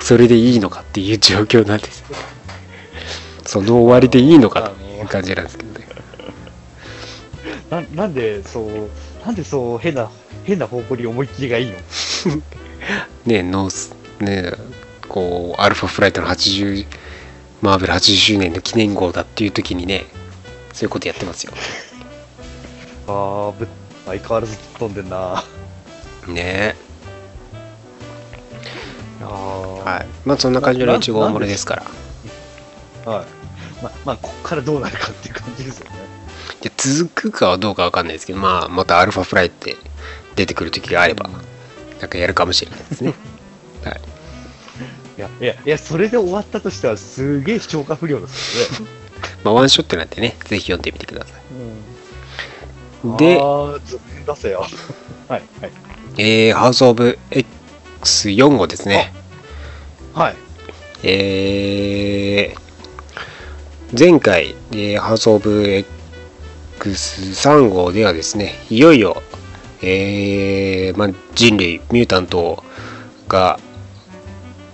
[0.00, 2.00] それでいいのかっていう状況なんです。
[2.00, 2.06] よ
[3.46, 5.86] その終わりでいいのかという感じなんですけどね。
[7.70, 8.90] ななんで、そう、
[9.24, 10.10] なんでそう、変な、
[10.44, 11.76] 変な方向に思いっきりがいいの
[13.26, 14.52] ねノースね
[15.08, 16.86] こうアルファフライトの80
[17.62, 20.04] マーベル80周年の記念号だっていう時にね
[20.72, 21.52] そういうことやってますよ
[23.06, 23.68] あーぶ、
[24.06, 25.44] 相変わらず飛んでんな。
[26.26, 26.74] ね
[29.20, 31.76] あーはいまあそんな感じの1号漏れですか
[33.04, 33.26] らはい。
[33.82, 35.96] ま、まあ、こっからどうなるかっていう感じですよね。
[36.62, 39.76] で続くかはどうかわかんないですけど、まあ、またアルファフライって
[40.36, 41.30] 出てくる時があれば、
[42.00, 43.14] なんかやるかもしれないですね。
[43.84, 44.00] はい。
[45.16, 48.90] いや、いや、いや、それで終わったとしたら、すげえ消化不良ですよね。
[49.44, 53.18] まあ、ワンショットなんでね、ぜひ読んでみてください。
[53.18, 54.66] で、であ、ーず出せよ。
[55.28, 55.72] はい、はい。
[56.16, 59.12] えー、ハウス・オブ X4 号ですね。
[60.14, 60.36] はい。
[61.02, 65.84] えー、前回、えーハウス・オブ
[66.78, 69.22] X3 号ではですね、いよいよ、
[69.86, 72.64] えーまあ、人類、ミュータント
[73.28, 73.58] が、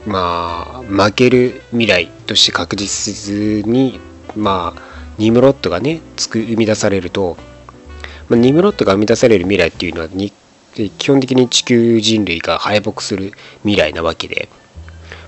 [0.07, 3.99] まあ、負ける未来として確実に、
[4.37, 4.83] まあ、
[5.19, 7.37] ニムロットがね、つく生み出されると、
[8.29, 10.33] まあ、ニムロットが生み出される未来っていうのはに、
[10.99, 14.49] 基本的に地球人類が敗北する未来なわけで、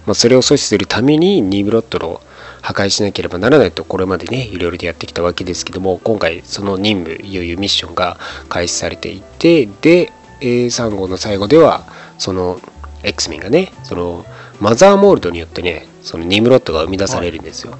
[0.07, 2.21] まあ、それを阻止するためにニムロットの
[2.63, 11.85] 破壊しなければならないとこれまでねいろいろとやってきたわけですけども今回その任務いよいよミッションが開始されていてで、えー3号の最後では
[12.19, 12.61] その
[13.03, 14.25] X メンがねその
[14.61, 17.79] マザーモールドによってねそのニムロットが生み出されるんですよ、ま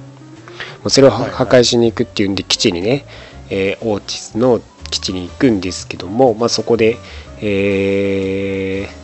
[0.85, 1.35] あそれをははいはい。
[1.35, 3.05] 破壊しに行くっていうんで基地にね、
[3.49, 6.97] えーオーティスの基地に行くんですけども、まあ、そこで、
[7.41, 9.03] えー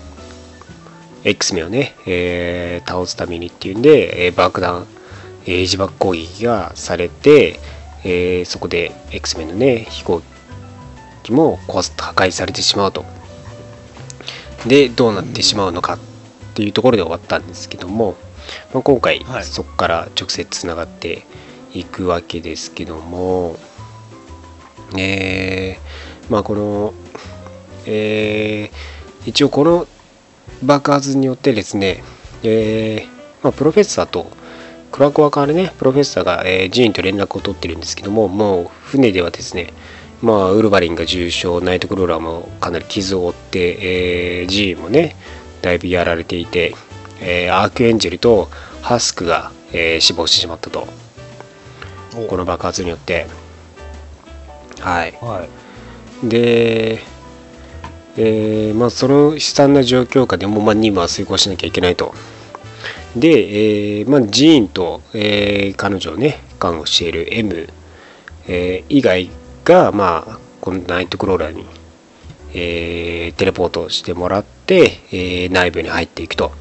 [1.23, 4.87] X メンをね、えー倒すためにっていうんで、えー爆弾、
[5.49, 7.59] えー自爆攻撃がされて、
[8.03, 10.21] えーそこで X メンのね、飛行
[11.23, 13.03] 機も壊す破壊されてしまうと。
[14.67, 15.99] で、どうなってしまうのかっ
[16.53, 18.15] ていうところで終わったんですけども、
[18.73, 21.25] まあ、今回、はいそこから直接つながって
[21.73, 23.57] いくわけですけども、
[24.95, 26.93] えーまあこの、
[27.87, 29.87] えー一応この
[30.63, 32.03] 爆発によってですね、
[32.43, 33.07] えー
[33.43, 34.31] まあ、プロフェッサーと
[34.91, 39.73] クラコアからねプロフェッサーが、えージーンと連絡を取ってるんですけどももう船ではですね
[40.21, 45.15] まあウルヴァリンが重傷ナイトクローラーもかなり傷を負って、えージーンもね
[45.61, 46.73] だいぶやられていて、
[47.21, 48.49] えーアークエンジェルと
[48.81, 50.87] ハスクが、えー死亡してしまったと
[52.27, 53.27] この爆発によって
[54.79, 55.47] はいは
[56.23, 56.27] い。
[56.27, 56.99] で、
[58.17, 62.13] えーまあ、その悲惨な状況下でも、まあ、任務は遂行しなきゃいけないと。
[63.15, 67.67] で、えーまあ、ジーンと、えー彼女をね、看護している M、
[68.47, 69.29] えー以外
[69.65, 71.65] が、まあ、このナイトクローラーに、
[72.53, 76.51] えーテレポートしてもらって、えー内部に入っていくと。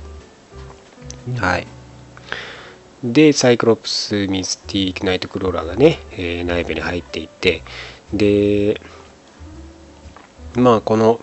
[1.37, 1.67] はい。
[3.05, 7.62] で、サイクロプス、ミスティーク、ナイトクローラーがね、えー内部に入っていって、
[8.14, 8.81] で、
[10.55, 11.20] まあ、この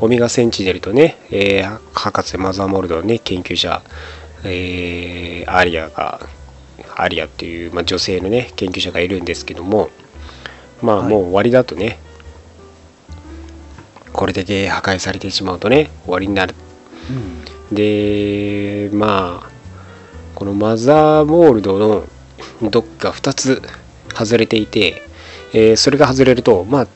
[0.00, 3.82] オメガセンチネルとね、えー博士マザーモールドのね、研究者、
[4.44, 6.20] えーアリアが、
[6.96, 9.90] アリアっていう、まあ、女性のね、研究者がいるんですけども、
[10.82, 11.98] まあ、はいもう終わりだとね、
[14.12, 16.54] これだけ破壊されてしまうとね、終わりになる
[17.10, 17.74] うん。
[17.74, 19.50] でまあ
[20.34, 22.04] このマザーモールドの
[22.70, 23.62] ドックが2つ
[24.14, 25.02] 外れていて、
[25.52, 26.88] えーそれが外れるとまあ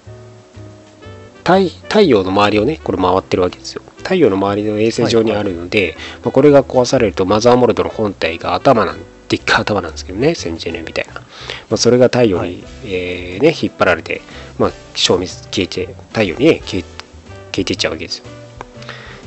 [1.48, 3.80] 太太陽の周りをねこれ回ってるわけですよ。
[3.96, 11.22] 太陽の周りの衛星上にあるので、まあ、これが壊されるとマザーモールドの本体が頭なんでっかい頭なんですけどねセンチネルみたいな、ま
[11.72, 12.64] あ、それが太陽に、はい。
[12.84, 14.20] えーね、引っ張られて、
[14.58, 18.24] まあ、消滅消えて太陽に、ね、消え消えていっちゃうわけですよ。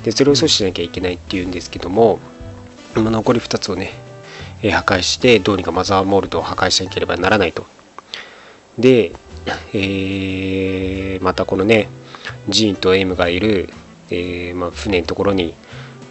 [0.03, 2.19] でそれを阻止しなきゃいけないっていうんですけども、
[2.93, 3.93] まあ残り2つをね、
[4.61, 7.65] えー破壊してどうにかマザーモールドを破壊しなければならないと。
[8.77, 9.11] で、
[9.73, 11.89] えーまたこのね
[12.49, 13.69] ジーンとエムがいる、
[14.09, 15.53] えーまあ、船のところに、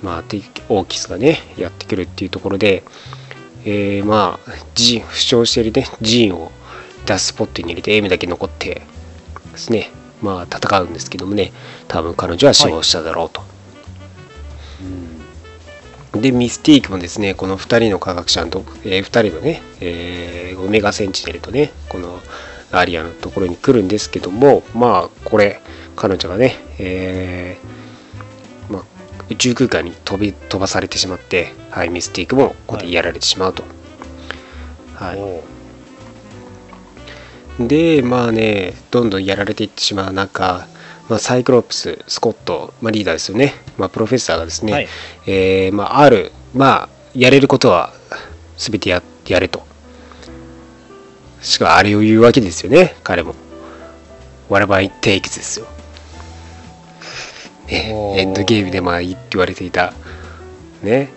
[0.02, 2.82] まあ、オーキスがねやってくるっていうところで、
[3.64, 6.50] えーまあジーン負傷しているねジーンを
[7.06, 8.82] ダスポットに入れてエムだけ残って
[9.52, 9.90] ですね。
[10.22, 11.52] まあ戦うんですけどもね
[11.88, 13.42] 多分彼女は死亡しただろうと、
[16.20, 22.20] でミスティークもですねこの2人の科学者のと、え2人のね、えーオメガセンチネルとねこの
[22.70, 25.62] アリアのところに来るんですけどもまあこれ
[26.00, 28.84] 彼女がね、えーまあ、
[29.28, 33.64] 宇宙空間に飛び飛ばされてしまって、はい、ミスティークもここでやられてしまうと。
[34.94, 35.18] はい。
[35.18, 35.42] お
[37.66, 40.66] でまあねどんどんやられていってしまう中、
[41.10, 44.88] まあ、サイクロプススコット、まあ、リーダーですよね、まあ、プロフェッサーがですね、はい。
[45.26, 47.92] えーまあ、あるまあやれることは
[48.56, 49.66] 全てややれと。
[51.42, 53.34] しかもあれを言うわけですよね彼も。
[54.48, 55.66] Whatever it takes ですよ、
[57.70, 59.92] ねエンドゲームでまあいいって言われていた。
[60.82, 61.10] ね。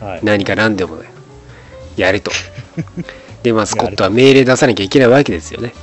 [0.00, 0.20] はい。
[0.22, 1.10] 何か何でもね。
[1.96, 2.30] やれと。
[3.42, 5.74] でまあスコットは命令出さなきゃいけないわけですよね。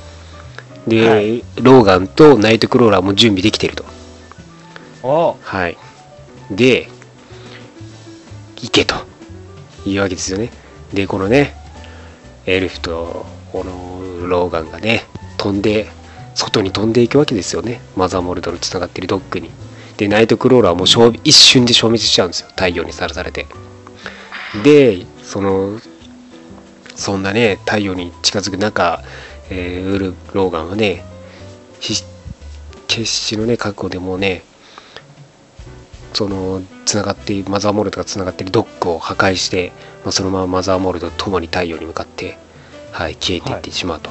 [0.86, 1.44] で、はい。
[1.56, 3.84] ローガンとナイトクローラーも準備できてると。
[5.02, 5.76] おはい。
[6.50, 6.88] で
[8.56, 9.08] 行けと。
[9.86, 10.50] いうわけですよね。
[10.92, 11.54] でこのね
[12.46, 15.04] エルフとこのローガンがね
[15.36, 15.88] 飛んで
[16.38, 17.80] 外に飛んでいくわけですよね。
[17.96, 19.50] マザーモルドのつながってるドックに。
[19.96, 20.84] でナイトクローラーも
[21.24, 22.48] 一瞬で消滅しちゃうんですよ。
[22.50, 23.46] 太陽にさらされて。
[24.62, 25.80] でその
[26.94, 29.02] そんなね太陽に近づく中、
[29.50, 31.04] えーウルローガンはね
[31.80, 34.42] 決死のね覚悟でもうね
[36.14, 39.72] そのつながっているマザーモルドがつながってるドックを破壊して、
[40.04, 42.38] まあ、そのままマザーモルドと共に太陽に向かって、
[42.92, 44.10] はい、消えていってしまうと、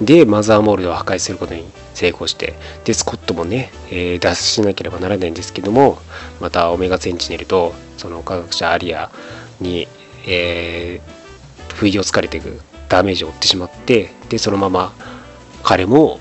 [0.00, 5.98] でマザーモールドを破壊することに成功してでスコットもね、えー脱出しなければならないんですけども
[6.40, 9.10] またオメガセンチネルとその科学者アリア
[9.60, 9.88] に、
[10.26, 11.16] えー
[11.74, 14.94] 不意をつかれていくダメージを負ってしまってでそのまま
[15.62, 16.20] 彼も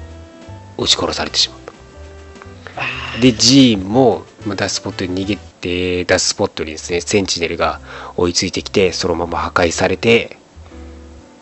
[0.77, 3.21] 撃ち殺されてしまった。
[3.21, 7.79] でジーンもまあダスポットに逃げてダスポットにですねセンチネルが
[8.17, 10.37] 追いついてきてそのまま破壊されて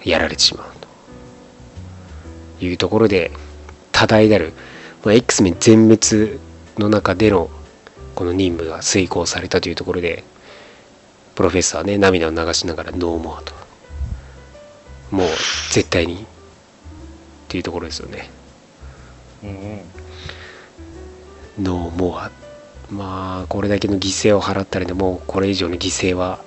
[0.04, 0.73] やられてしまう。
[2.64, 3.32] いうところで
[3.92, 4.54] 多大なる、
[5.04, 6.40] まあ、X メン全滅
[6.78, 7.50] の中での
[8.16, 10.24] この任務が遂行されたというところで
[11.36, 13.54] プロフェッサーはね涙を流しながらノーモアと。
[15.12, 15.28] もう
[15.72, 16.18] 絶対にっ
[17.48, 18.30] ていうところですよね。
[19.44, 19.82] うんうん。
[21.64, 22.32] ノーモア。
[22.90, 26.44] まあこれだけの犠牲を払ったらでもうこれ以上の犠牲は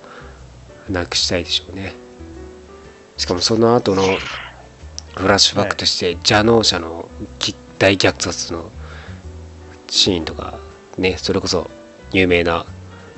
[0.89, 1.93] なくしたいでしょうね。
[3.17, 4.03] しかもその後の
[5.17, 7.09] フラッシュバックとして邪能者の
[7.39, 8.71] き大虐殺の
[9.89, 10.59] シーンとか
[10.97, 11.69] ねそれこそ
[12.11, 12.65] 有名な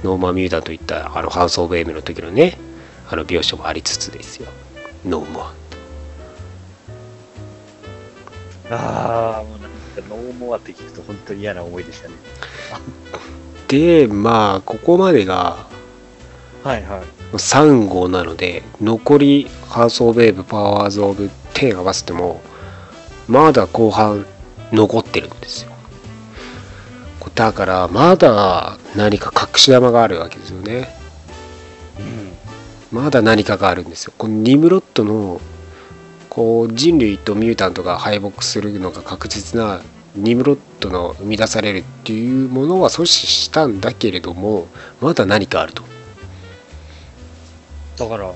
[0.04, 2.58] ノーマン・ミュータンといったあのハウス・オブ・エムの時のね
[3.10, 4.48] あの描写もありつつですよ
[5.06, 5.54] ノーモア
[8.72, 9.70] ああ、もうなんか
[10.10, 12.14] No more って聞くと本当に嫌な思い出したね。
[13.68, 15.68] でまあここまでが
[16.64, 17.02] はいはい。
[17.34, 21.30] 3号なので残りハウス・オブ・エックス・パワーズ・オブ・
[21.60, 22.42] 10合わせても
[23.28, 24.26] まだ後半
[24.72, 25.72] 残ってるんですよ。
[27.36, 30.90] だからまだ何か隠し玉があるわけですよね。
[32.92, 33.02] うん。
[33.04, 34.14] まだ何かがあるんですよ。
[34.18, 35.40] このニムロットの
[36.30, 39.82] こう人類とミュータントが敗北するのが確実な
[40.16, 44.68] ニムロットの生み出されるっていうものは阻止したんだけれども
[45.00, 45.84] まだ何かあると。
[47.98, 48.34] だから、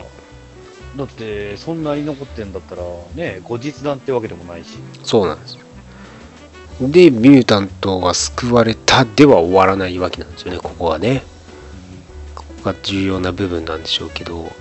[0.96, 2.84] だって、そんなに残ってんだったら、
[3.16, 4.78] ね、後日談ってわけでもないし。
[5.04, 5.62] そうなんですよ。
[6.82, 11.24] で、ミュータントが救われたでは終わらないわけなんですよね、ここはね。
[12.36, 14.52] ここが重要な部分なんでしょうけど。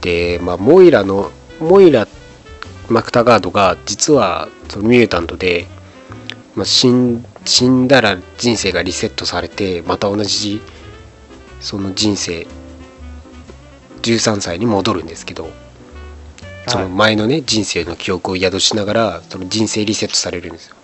[0.00, 1.30] で、まあ、モイラの、
[1.60, 2.06] モイラ、
[2.88, 5.66] マクタガードが実はそのミュータントで、
[6.54, 10.60] まあ、死ん死んだら人生がリセットされて、また同じ
[11.60, 12.46] その人生、
[14.02, 15.50] 13歳に戻るんですけど、
[16.68, 20.76] その前のね人生の記憶を宿しながらその人生リセットされるんですよ。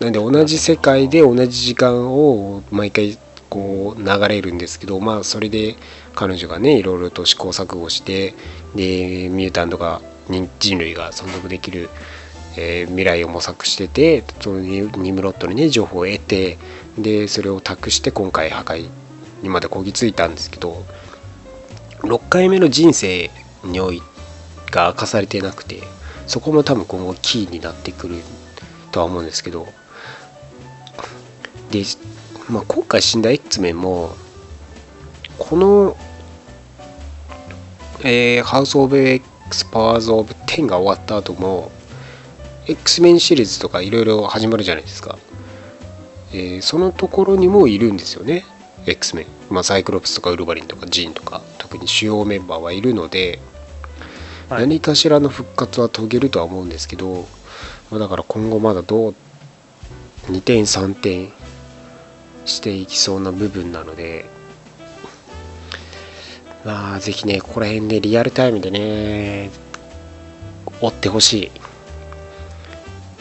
[0.00, 3.18] なんで同じ世界で同じ時間を毎回
[3.48, 5.76] こう流れるんですけどまあそれで
[6.14, 8.34] 彼女がねいろいろと試行錯誤して
[8.74, 11.90] でミュータントが人人類が存続できる、
[12.56, 16.58] えー未来を模索しててそのニニムロットにね情報を得て
[16.98, 18.88] でそれを託して今回破壊
[19.42, 20.84] にまでこぎついたんですけど
[22.02, 23.30] 6回目の人生
[23.64, 24.02] におい
[24.70, 25.82] が明かされてなくて
[26.26, 28.16] そこも多分今後キーになってくる
[28.90, 29.66] とは思うんですけど
[31.70, 31.84] で、
[32.48, 34.14] まあ、今回死んだ X メンも
[35.38, 35.96] この、
[38.00, 41.70] えー、ハウス・オブ・エックス・パワーズ・オブ・10が終わった後も
[42.66, 45.18] X メンシリーズとかいろいろ始まるじゃないですか、
[46.32, 48.44] えーそのところにもいるんですよね
[48.86, 53.38] X メン、まあ、サイクロプスとかウルヴァリンとかジーンとか特に主要メンバーはいるので、
[54.48, 54.62] はい。
[54.62, 57.26] 何かしらの復活は遂げるとは思うんですけど、
[57.90, 59.14] まあだから今後まだどう
[60.26, 61.32] 二転三転
[62.44, 64.24] していきそうな部分なので
[66.64, 69.50] まあぜひねここら辺でリアルタイムでね
[70.80, 71.50] 追ってほしい。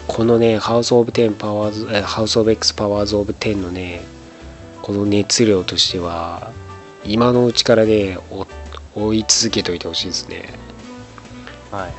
[0.08, 4.02] このねハウス・オブ・テンパワーズえハウス・オブ・エクス・パワーズ・オブ・テンのね
[4.82, 6.52] この熱量としては
[7.06, 8.48] 今のうちからね追
[8.94, 10.50] 追い続けておいてほしいですね
[11.72, 11.92] はいはい。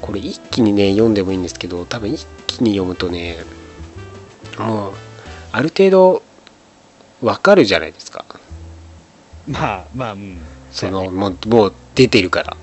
[0.00, 3.38] これ一気にね読んでもいいんですけど多分一気に読むとね
[4.58, 4.92] もう
[5.52, 6.22] ある程度
[7.22, 8.24] わかるじゃないですか
[9.46, 10.38] まあまあ、うん。
[10.70, 12.56] そのもうもう出てるから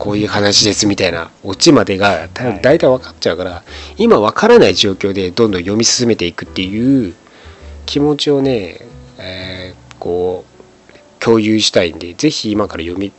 [0.00, 3.62] こういう話ですみたいなオチまでが多分大体分かっちゃうから、
[3.98, 7.14] 今分からない状況でどんどん読み進めていくっていう
[7.90, 8.78] 気持ちをね、
[9.18, 13.12] えーこう共有したいんでぜひ今から読み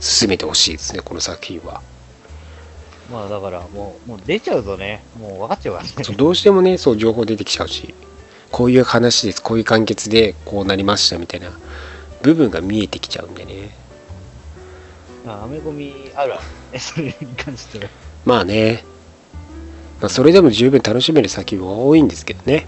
[0.00, 1.82] 進めてほしいですねこの作品は。
[3.10, 6.16] まあだからもう、もう出ちゃうとね、もう分かっちゃうからね。
[6.16, 7.94] どうしてもねそう情報出てきちゃうし
[8.50, 11.50] こういう話ですこういう完結でこうなりましたみたいな
[12.22, 13.76] 部分が見えてきちゃうんでね
[15.26, 16.40] まあ、アメコミあるあ
[16.78, 17.90] それに関しては。
[18.24, 18.84] まあね、
[20.00, 22.66] まあ、それでも十分楽しめる作品は多いんですけどね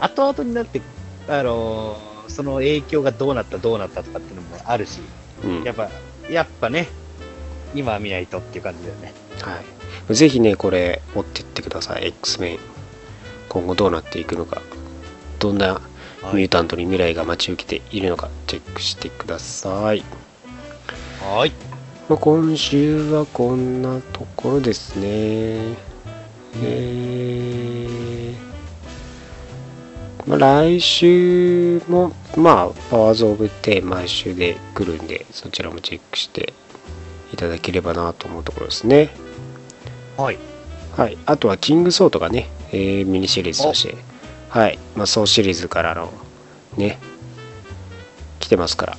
[0.00, 0.80] 後々になって、
[1.28, 5.00] あのーその影響がどうなった、どうなったとかっていうのもあるし、
[5.44, 5.62] うん。
[5.64, 5.90] やっぱ、
[6.30, 6.88] やっぱね、
[7.74, 9.12] 今は見ないとっていう感じだよね。
[9.42, 9.60] は
[10.10, 12.06] い、ぜひねこれ追ってってください。
[12.08, 12.58] X メン。
[13.48, 14.62] 今後どうなっていくのか。
[15.38, 15.80] どんな
[16.32, 20.04] ミュータントに未来が待ち受けているのかチェックしてください、
[21.22, 21.52] はい。
[22.08, 25.06] まあ、今週はこんなところですね。
[26.62, 27.99] えー
[30.30, 36.54] まあ、来週もまあパワーズ・オブ・テン毎週で来るんでそちらもチェックして
[37.32, 39.10] いただければなと思うところですね
[40.16, 40.38] はい。
[40.96, 43.96] はい、あとはキングソーとかね、えーミニシリーズとして、
[44.50, 46.12] はい、まあ、ソーシリーズからの
[46.76, 46.98] ね、
[48.38, 48.98] 来てますか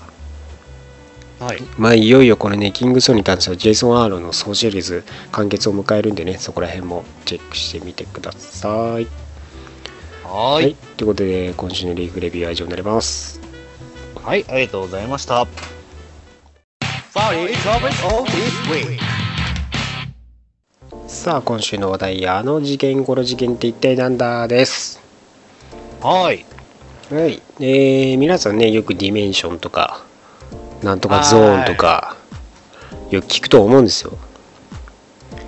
[1.40, 1.62] ら、はい。
[1.78, 9.08] まあ、いよいよこれね、キングソーに関してはジェイソン・アーロンのソーシリーズ完結を迎えるんでね、そこら辺もチェックしてみてください。
[10.32, 10.76] ははいい。
[10.96, 13.42] ということで、今週のリーグレビューは以上になります。
[14.24, 14.46] はい。
[14.48, 15.46] ありがとうございました。
[21.08, 25.02] さあ、今週の話題、あの次元、この次元って一体なんだです。
[26.02, 26.46] はい。
[27.12, 30.02] はい、えー皆さんねよくディメンションとか
[30.82, 32.16] なんとかゾーンとか
[33.10, 34.18] よく聞くと思うんですよ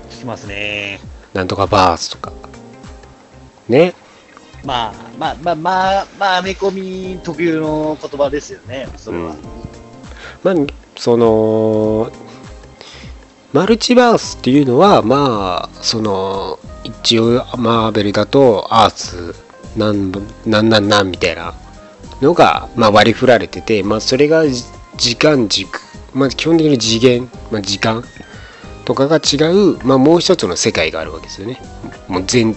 [0.09, 0.99] 聞きますね。
[1.33, 2.33] なんとかバースとか
[3.69, 3.93] ね
[4.63, 9.31] まあ、まあ、まあ、まあ、まあ、アメコミ特有の言葉ですよね、それは。
[9.31, 9.63] うん
[10.43, 10.55] まあ
[10.97, 12.11] その
[13.53, 19.35] マルチバースっていうのはまあその一応マーベルだとアース
[19.77, 20.11] なん
[20.45, 21.53] なんなんなんみたいな
[22.21, 24.43] のが、まあ、割り振られてて、まあ、それが
[24.97, 25.79] 時間軸、
[26.13, 28.03] まあ、基本的に次元、まあ、時間
[28.85, 31.59] とかが違う、まあ、もう一つの世界があるわけですよね
[32.07, 32.55] もう全。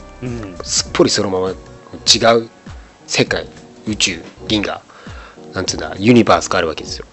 [0.63, 1.55] すっぽりそのまま
[1.97, 2.49] 違う
[3.07, 3.47] 世界
[3.87, 4.83] 宇宙銀河
[5.55, 7.07] なんつうんだユニバースがあるわけですよ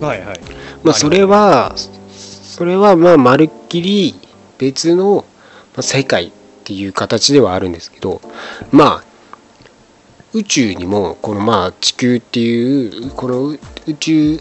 [0.00, 0.40] はいはい。
[0.82, 4.14] まあそれはそれはまあまるっきり
[4.58, 5.24] 別の
[5.74, 6.30] まあ世界っ
[6.64, 8.20] ていう形ではあるんですけど
[8.70, 9.04] まあ
[10.32, 13.58] 宇宙にもこのまあ地球っていうこの宇
[13.98, 14.40] 宙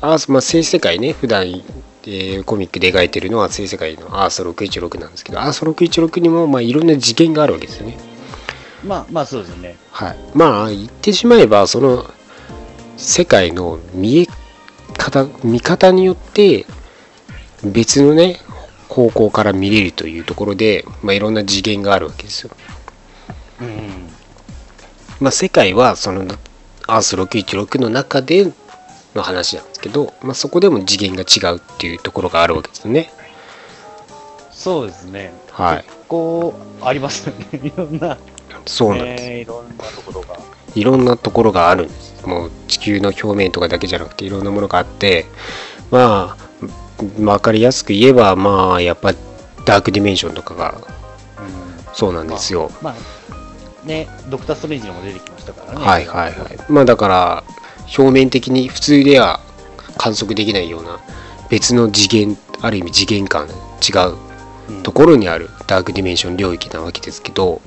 [0.00, 7.98] アースまあ聖世界ね普段えーコミックで描いてるのは聖世界のアース616なんですけどアース616にもまあいろんな次元があるわけですよね。
[8.84, 9.76] まあ、まあ、そうですよね。
[9.90, 12.04] はい、まあ言ってしまえばその
[12.96, 14.26] 世界の見え
[14.96, 16.66] 方見方によって
[17.64, 18.40] 別のね
[18.88, 22.50] 方向から見れるというところで、まあ、いろんな次元があるわけですよ。
[23.60, 24.08] うん。
[25.20, 26.22] まあ、世界はその
[26.86, 28.52] アース616の中で
[29.14, 33.10] の話なんですけど、まあ、そこでも次元が違うっていうところがあるわけですよね。
[34.50, 35.32] そうですね。
[35.52, 35.76] はい。
[35.84, 37.60] 結構ありますよね。
[37.62, 38.16] いろんな、
[38.68, 39.24] そうなんです。
[39.24, 40.38] ねいろんなところが。
[40.74, 42.26] いろんなところがあるんです。
[42.26, 45.26] もう地球の表面とかだけじゃなくていろんなものがあって、
[45.90, 46.48] まあ、
[47.18, 49.12] 分かりやすく言えば、まあ、やっぱ
[49.64, 50.74] ダークディメンションとかが
[51.38, 52.70] うんそうなんですよ。
[52.82, 55.84] まあ、ね、ドクター・ストレンジにも出てきましたからね。
[55.84, 56.58] はいはいはい。
[56.68, 57.44] まあだから、
[57.96, 59.40] 表面的に普通では
[59.96, 61.00] 観測できないような
[61.48, 64.16] 別の次元、ある意味次元間違う
[64.68, 67.62] うんところにあるダークディメンション領域なわけですけど、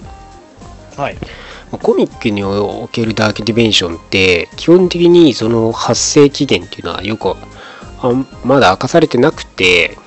[0.97, 1.15] はい。
[1.15, 1.29] ま
[1.73, 7.35] あコミックにおけるダークディメンションって基本的にその発生起源っていうのはよく
[8.01, 9.97] あんまだ明かされてなくて、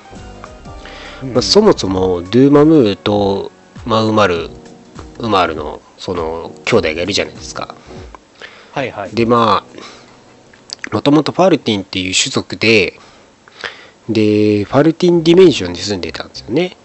[1.33, 3.51] まあ、そもそもドーマムゥと、
[3.85, 4.49] まあ、ウマル
[5.19, 7.75] ウマールのその兄弟がいるじゃないですか
[8.73, 9.11] はいはい。
[9.15, 9.85] でまあ
[10.93, 12.99] もともとファルティンっていう種族で
[14.09, 16.77] でファルティンディメンションに住んでたんですよね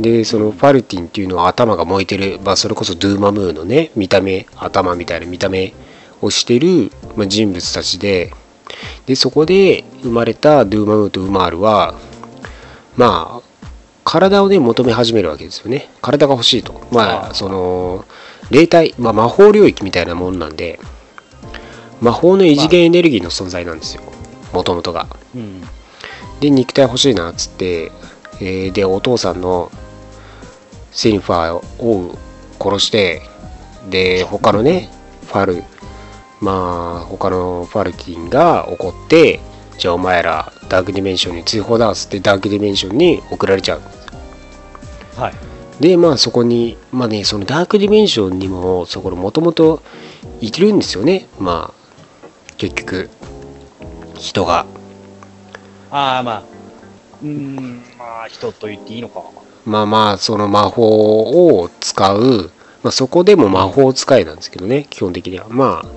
[0.00, 5.74] でそのファルティンっていうのは頭が燃えてる、まあ、それこそドゥーマムーのね見た目頭みたいな見た目
[6.20, 8.32] をしてる、まあ、人物たちで
[9.06, 11.98] でそこで生まれたドゥーマムーとウマールは
[12.96, 13.52] まあ
[14.04, 15.88] 体をね求め始めるわけですよね。
[16.00, 16.80] 体が欲しいと。
[16.90, 18.04] まあその
[18.50, 20.80] 霊体、まあ、魔法領域みたいなもんなんで
[22.00, 24.02] 魔法の異次元エネルギーの存在なんですよ。
[24.52, 25.06] もともとが。
[25.34, 25.62] うん。
[26.40, 27.92] で肉体欲しいなっつって、
[28.40, 29.70] えーでお父さんの
[30.92, 32.18] セニファーを
[32.60, 33.22] 殺して
[33.90, 34.88] で他のね
[35.26, 35.64] ファル
[36.40, 39.40] まあ他のファルティンが怒って
[39.78, 43.82] じゃあお前らダークディメンションに追放だっつってダークディメンションに送られちゃう
[45.16, 45.34] はい。
[45.80, 49.82] でまあそこにまあねそのダークディメンションにもそこもともと
[50.40, 53.10] いるんですよねまあ結局
[54.14, 54.66] 人が
[55.92, 56.42] ああ、まあ、
[57.22, 59.22] うーん、まあ、人と言っていいのか。
[59.64, 62.50] まあまあその魔法を使う、
[62.82, 65.88] まあ、そこでも魔法使いなんですけどね基本的にはまあ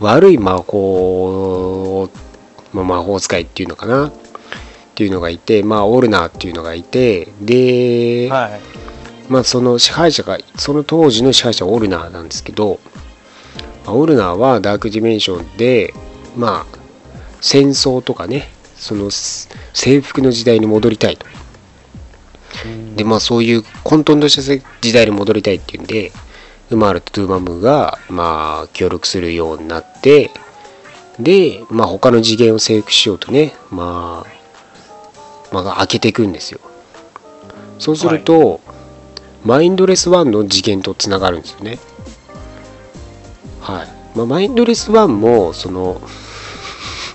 [0.00, 2.10] 悪い魔法を、
[2.72, 4.12] まあ、魔法使いっていうのかなっ
[4.94, 8.60] ていうのがいてまあオルナーっていうのがいてで、はい。
[9.28, 12.78] まあその支配者がその当時の支配者はオルナーなんですけど、
[13.86, 15.94] まあオルナーはダークディメンションで
[16.36, 16.78] まあ
[17.40, 21.26] 戦争とかねそのす征服の時代に戻りたいと
[22.96, 24.42] でまあそういう混沌とした
[24.80, 26.12] 時代に戻りたいっていうんで
[26.70, 30.30] ウマールとドゥーマムーがまあ協力するようになって
[31.18, 36.60] でまあ他の次元を征服しようとねまあまあ開けていくんですよ。
[37.78, 38.60] そうすると、
[39.44, 41.78] マインドレス1の次元とつながるんですよね。
[43.60, 46.00] はい、まあ、マインドレス1もその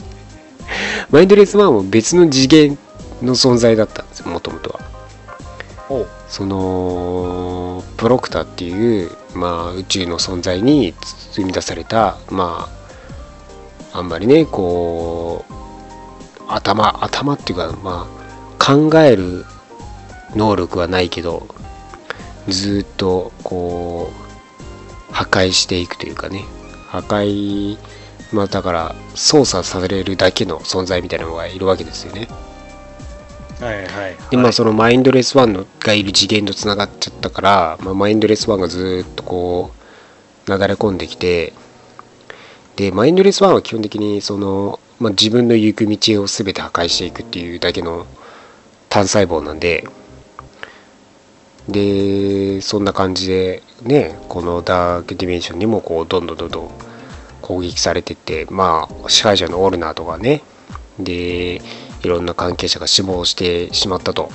[1.12, 2.78] マインドレス1も別の次元
[3.22, 4.80] の存在だったんですよもともとは。
[6.30, 10.94] そのプロクターっていう、まあ、宇宙の存在に
[11.32, 12.70] 生み出されたま
[13.92, 15.54] ああんまりねこう
[16.48, 18.08] 頭頭っていうかま
[18.60, 19.46] あ考える
[20.36, 21.48] 能力はないけど
[22.48, 24.12] ずっとこ
[25.10, 26.46] う破壊していくというかね。
[26.90, 27.78] 破壊
[28.32, 32.28] まあだから操作されるだけの存在みたいなのがいるわけですよね。
[33.60, 34.16] はいはい。
[34.32, 39.72] でまあそのマインドレス1のがいる次元とつながっちゃったから、まあ、マインドレス1がずっとこ
[40.48, 41.54] うなだれ込んできて
[42.78, 48.08] でマインドレス1は基本的にその、まあ、自分の行く道を全て破壊していくっていうだけの
[48.88, 49.86] 単細胞なんで
[51.68, 56.72] でそんな感じでねこのダークディメンションにもこうどんどんどんどん
[57.42, 60.42] 攻撃されてってまあ支配者のオルナーとかね
[60.98, 61.62] で
[62.04, 64.30] いろんな関係者が死亡してしまったと。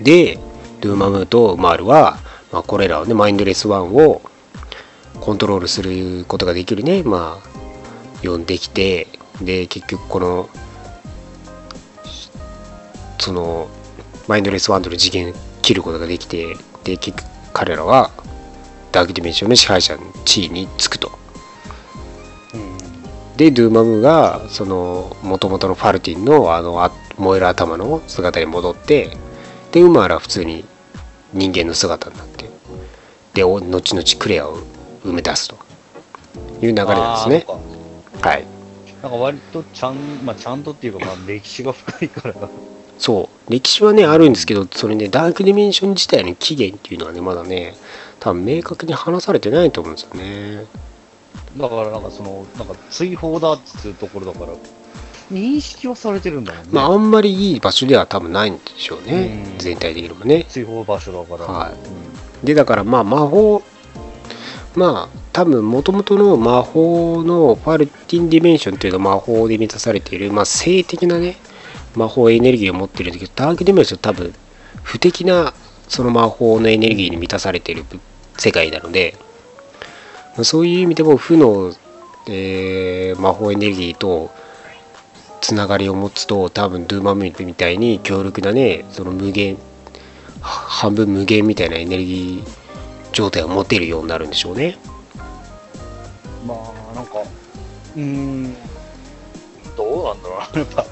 [0.00, 0.38] で
[0.80, 2.18] ドゥーマムーとウマールは、
[2.52, 4.22] まあ、これらをねマインドレス1を
[5.20, 9.06] コントロールすることができるねまあ呼んできて
[9.40, 10.48] で結局この
[13.18, 13.68] その
[14.28, 18.10] マインドレス1の次元切ることができてで結局彼らは
[18.92, 21.23] ダークディメンションの支配者の地位につくと。
[23.36, 29.16] でドゥーマムがその元々のファルティンのあのあ燃える頭の姿に戻って
[29.72, 30.64] でウマーラは普通に
[31.32, 32.48] 人間の姿になって
[33.34, 34.58] でお後々クレアを
[35.04, 35.56] 埋め出すと
[36.60, 37.46] いう流れなんですね。
[38.22, 38.46] はい。
[39.02, 42.34] なんか割とちゃん、まあちゃんとっていうか、まあ歴史が深いから、
[42.98, 43.52] そう。
[43.52, 47.74] 歴史はねあるんですけどそれねダークディメンション自体の起源っていうのはねまだね
[48.20, 50.64] 多分明確に話されてないと思うんですよね
[51.56, 54.52] だからなんかその、なんか追放だっつうところだから、
[55.30, 56.68] 認識はされてるんだもんね。
[56.72, 59.44] まああんまりいい場所では多分ないんでしょうね。
[59.52, 59.58] うん。
[59.58, 60.46] 全体的にもね。
[60.48, 61.48] 追放場所だから。
[61.48, 61.72] はい。
[61.72, 62.14] うん。
[62.44, 63.62] でだからまあ魔法
[64.76, 71.36] まあ多分もともとの魔法のファルティンディメンションっていうのは魔法で満たされている、まあ、正的なね
[71.94, 74.34] 魔法エネルギーを持ってるんだけどダークディメンションは多分
[74.82, 75.54] 負的な
[75.88, 77.84] その魔法のエネルギーに満たされている
[78.36, 79.23] 世界なのでまあ
[80.42, 81.72] そういう意味でも負の、
[82.26, 84.30] えー魔法エネルギーと
[85.40, 89.58] つながりを持つと多分ドゥーマムみたいに強力なねその無限
[90.40, 92.64] 半分無限みたいなエネルギー
[93.12, 94.76] 状態を持てるようになるんでしょうね。
[96.46, 96.54] ま
[96.92, 97.22] あ、なんか、
[97.96, 98.54] うん、
[99.76, 100.84] どうなんだろう、やっぱ。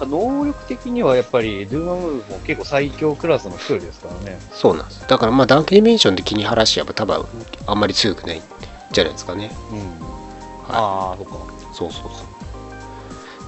[0.00, 4.38] か能力的にはやっぱり、ドゥーマムーも結構最強クラスの一人ですからね。
[4.52, 5.06] そうなんです。
[5.06, 7.24] だからまあダークディメンションで気に晴らしちゃえば多分
[7.66, 8.42] あんまり強くないん
[8.92, 9.52] じゃないですかね。
[9.70, 9.80] うん。
[10.68, 11.32] ああ、そっか。
[11.72, 12.02] そうそう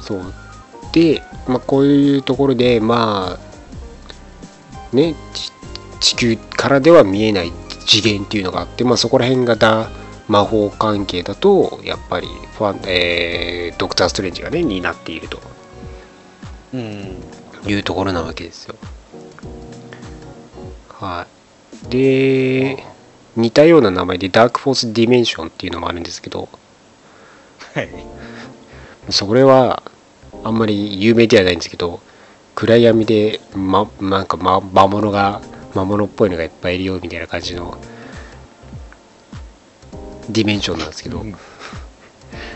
[0.03, 0.21] そう。
[0.21, 0.33] そう。
[0.93, 5.53] で、まあこういうところでまあねち
[6.01, 7.53] 地球からでは見えない
[7.87, 9.91] 次元っていうのがあって、まあそこら辺がだ
[10.29, 12.29] 魔法関係だとやっぱり
[12.59, 15.41] ファン、えードクター・ストレンジがね担っていると
[16.73, 17.23] うん。
[17.67, 18.77] いうところなわけですよ。
[20.89, 21.27] は
[21.87, 21.89] い。
[21.89, 22.85] で、
[23.37, 26.49] 似たような名前でダークフォースディメンションっていうのもあるんですけど、
[27.75, 27.89] はい。
[29.11, 29.83] それは
[30.45, 32.01] あんまり有名ではないんですけど、
[32.55, 35.43] 暗闇で、ま、なんか、ま、魔物が、
[35.75, 37.79] 魔物っぽいのがいっぱいいるよみたいな感じの
[40.29, 41.35] ディメンションなんですけど、うん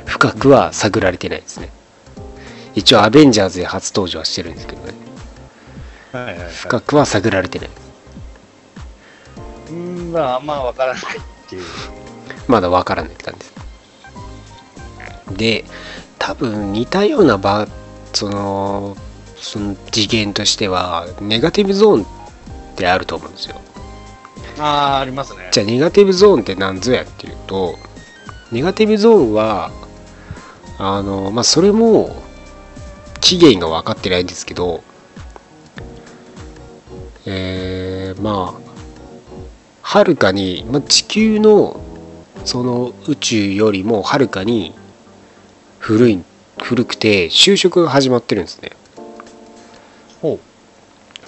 [0.06, 1.70] 深くは探られてないですね。
[2.76, 4.92] 一応アベンジャーズで初登場はしてるんですけどね、
[6.12, 6.52] はいはい、はい。
[6.52, 7.70] 深くは探られてない。
[9.68, 11.64] うーん、まあ、あんまわからないっていう。
[12.46, 13.56] まだわからないって感じです。
[15.36, 15.64] で、
[16.18, 17.66] 多分似たような場、
[18.12, 18.96] その、
[19.36, 22.06] その次元としては、ネガティブゾーンっ
[22.76, 23.60] てあると思うんですよ。
[24.58, 25.48] ああ、ありますね。
[25.50, 27.78] じゃあ、ネガティブゾーンって何ぞやっていうと、
[28.52, 29.70] ネガティブゾーンは、
[30.78, 32.25] あの、まあ、それも、
[33.26, 34.84] 起源が分かってないんですけど、
[37.24, 38.70] えー、まあ、
[39.82, 41.80] はるかに、まあ、地球の
[42.44, 44.76] その宇宙よりもはるかに
[45.80, 46.24] 古い
[46.62, 48.70] 古くて就職が始まってるんですね。
[50.22, 50.38] ほ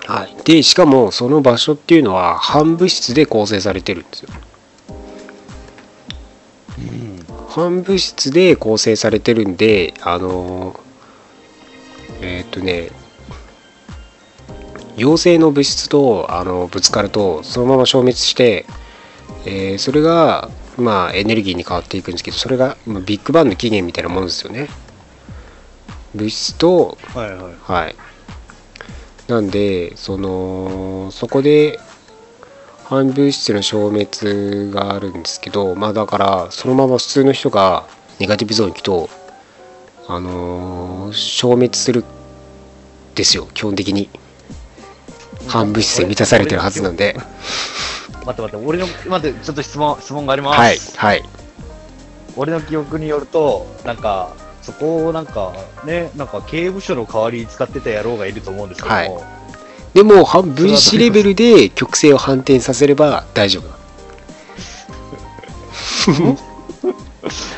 [0.07, 4.29] はい、でしかもその場所っていうのは半物質で構成されてるんですよ。
[7.49, 10.88] 半物質で構成されてるんであのー
[12.21, 12.91] えーっとね
[14.97, 18.67] 陽性の物質とあのぶつかるとそのまま消滅して、
[19.47, 24.69] えーそれがまあエネルギーに変わっていくんですけどそれがまあビッグバンの起源みたいなものですよね
[26.15, 27.55] 物質とはいはい。
[27.61, 27.97] はい。
[29.29, 31.79] なんで、その、そこで、
[32.85, 37.87] 反物質の消滅があるんですけど、まあだから、そのまま普通の人が
[38.19, 39.11] ネガティブゾーンに行くと、
[40.09, 42.05] あのー消滅する
[43.15, 44.09] ですよ、基本的に。
[45.47, 47.15] 反物質で満たされてるはずなんで。
[48.25, 50.59] 待って待って、俺の、待って、ちょっと質問、質問があります。
[50.59, 51.29] はい、はい。
[52.37, 55.55] 俺の記憶によると、なんか、そこをなんか、
[55.85, 59.39] ね、なんか刑務所の代わりに使ってた野郎がいると思うんですけども、はい
[59.95, 63.79] でも、は分子レベルで極性を反転させれば大丈夫。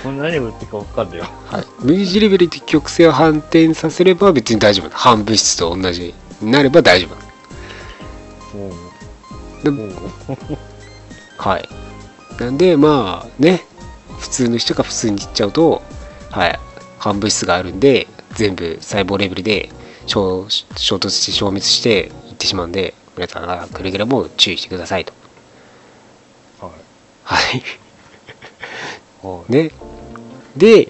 [0.03, 1.25] これ何を言ってるか分かんないよ。
[1.47, 4.97] はい、分子レベルで極性を反転させれば別に大丈夫だ。
[4.97, 7.31] 反物質と同じになれば大丈夫だ。
[9.63, 9.91] でもう、
[11.37, 11.69] はい。
[12.39, 13.65] なんで、まあね、
[14.19, 15.83] 普通の人が普通に言っちゃうと、
[16.31, 16.59] はい、
[16.99, 19.71] 反物質があるんで、全部細胞レベルで
[20.07, 25.13] 衝衝突して消滅していってしまうんで、皆さんがくれぐれも注意してくださいと。
[26.61, 26.73] はい。
[27.25, 27.63] はい。
[29.49, 29.71] ね。
[30.57, 30.89] で、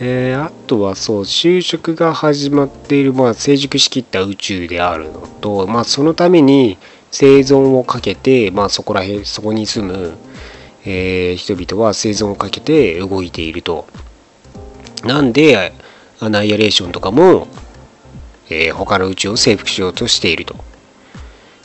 [0.00, 6.78] えーあとはそう、就職が始まっている、まあ、成熟しきった宇宙であるのと、まあ、そのために
[7.10, 10.16] 生存をかけて、まあ、そこら辺、そこに住む、
[10.84, 13.86] えー人々は生存をかけて動いていると。
[15.04, 15.72] なんで、
[16.20, 17.46] アナイアレーションとかも、
[18.50, 20.56] えー他の宇宙を征服しようとしていると。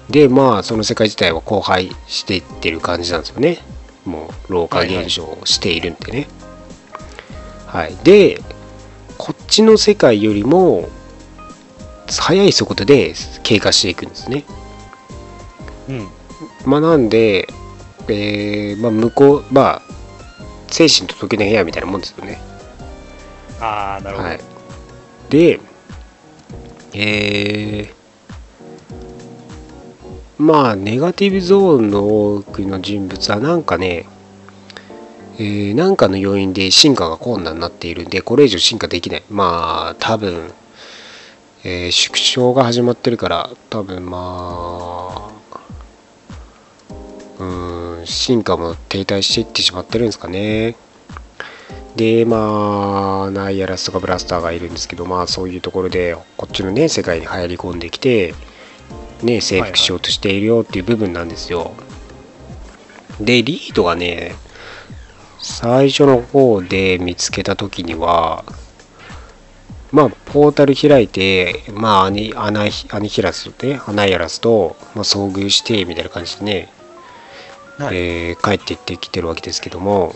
[0.10, 3.60] で、まあ、その世界自体は荒廃していってる感じなんですよね。
[4.10, 6.28] もう老化現象をしているんでね。
[7.68, 8.42] はい、で
[9.18, 10.90] こっちの世界よりも
[12.08, 14.44] 速い速度で経過していくんですね。
[15.90, 16.08] うん。
[16.66, 17.48] まあ、なんで、
[18.08, 19.82] えーまあ、向こう、まあ、
[20.68, 22.40] 精神と時の部屋みたいなもんですよね。
[23.60, 24.30] ああ、なるほど。
[24.30, 24.40] はい。
[25.30, 25.60] で、
[26.94, 27.94] えー、
[30.40, 34.06] まあ、ネガティブゾーンの多くの人物はなんかね、
[35.38, 39.24] えー、なんかの要因で進化が困難になっているんで、これ以上進化できない。
[39.30, 40.54] まあ、多分、
[41.66, 45.32] えー縮小が始まってるから、多分まあ、
[47.40, 50.78] うん、進化も停滞していってしまってるんですかね。
[51.98, 58.34] で、まあ、ナイアラスとかブラスターがいるんですけど、まあ、そういうところで、こっちのね、世界に入り込んできて、
[59.24, 61.74] ね、征服しようとしているよっていう部分なんですよ。
[63.20, 64.36] で、リードがね、
[65.40, 68.46] 最初の方で見つけた時には、
[69.92, 76.70] まあ、ポータル開いて、まあ、アニアナヒアニヒラスとね、アナイアラスと、まあ、遭遇して、みたいな感じでね、
[77.80, 80.14] はいえー帰っていってきてるわけですけども、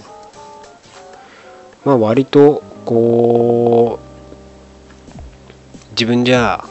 [1.86, 6.66] まあ割とこう自分じゃ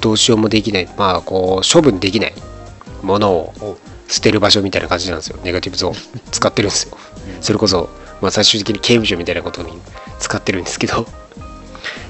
[0.00, 0.88] どうしようもできない。
[0.96, 2.34] まあこう処分できない
[3.02, 3.78] ものをお
[4.08, 5.38] 捨てる場所みたいな感じなんですよ。
[5.42, 6.20] ネガティブゾーン。
[6.30, 6.96] 使ってるんですよ。
[7.40, 7.88] それこそ、
[8.20, 9.72] まあ、最終的に刑務所みたいなことに
[10.18, 11.06] 使ってるんですけど。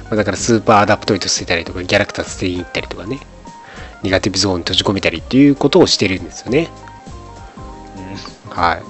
[0.05, 3.21] まあだからスーパーアダプトイド捨てたりとかギャラクタス捨てに行ったりとかね。
[4.03, 6.69] ネガティブゾーンに閉じ込めたりっていうことをしてるんですよね。
[8.51, 8.81] は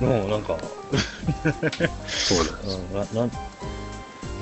[0.00, 0.04] い。
[0.04, 0.58] もうなんか、
[2.06, 3.30] そうなんですうん、ななん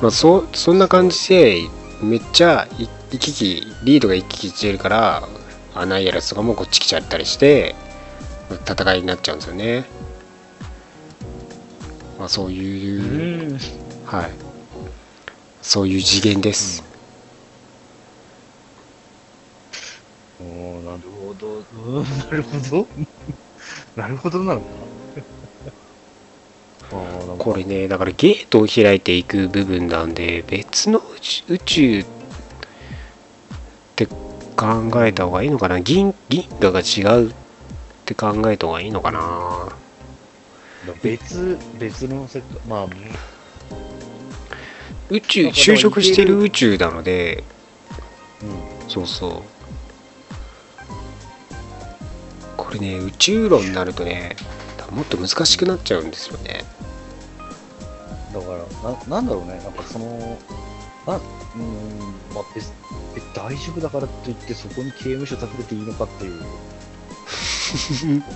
[0.00, 1.60] まあ、そそんな感じで
[2.02, 5.28] めっちゃい行き来リードが行き来してるから
[5.74, 7.74] アナイアラスとかもこっち来ちゃったりして
[8.68, 9.84] 戦いになっちゃうんですよね。
[12.18, 13.58] まあ、そういう、うん。
[14.04, 14.30] はい
[15.62, 16.84] そういう次元です。
[20.40, 21.66] おーなるほど。
[21.70, 22.88] うんなるほど。
[23.96, 24.89] なるほどなのかな。
[26.90, 32.04] これねだからゲートを開いていく部分なんで別の宇宙宇宙っ
[33.96, 35.80] て考えた方がいいのかな？
[35.80, 37.34] 銀銀河が違うっ
[38.04, 39.68] て考えた方がいいのかな？
[41.02, 42.86] 別、別の世界、まあ、
[45.08, 47.44] 宇宙就職してる宇宙なので。
[48.42, 48.88] うん。
[48.88, 49.42] そうそう。
[52.56, 54.36] これね宇宙論になるとね
[54.90, 56.64] もっと難しくなっちゃうんですよね
[58.32, 60.06] だから、ななんだろうね、なんかその、
[61.06, 61.98] なうーん、
[62.34, 62.72] まあ別、
[63.14, 66.42] 別大丈夫だからといって、そこに刑務所建てていいのかっていう。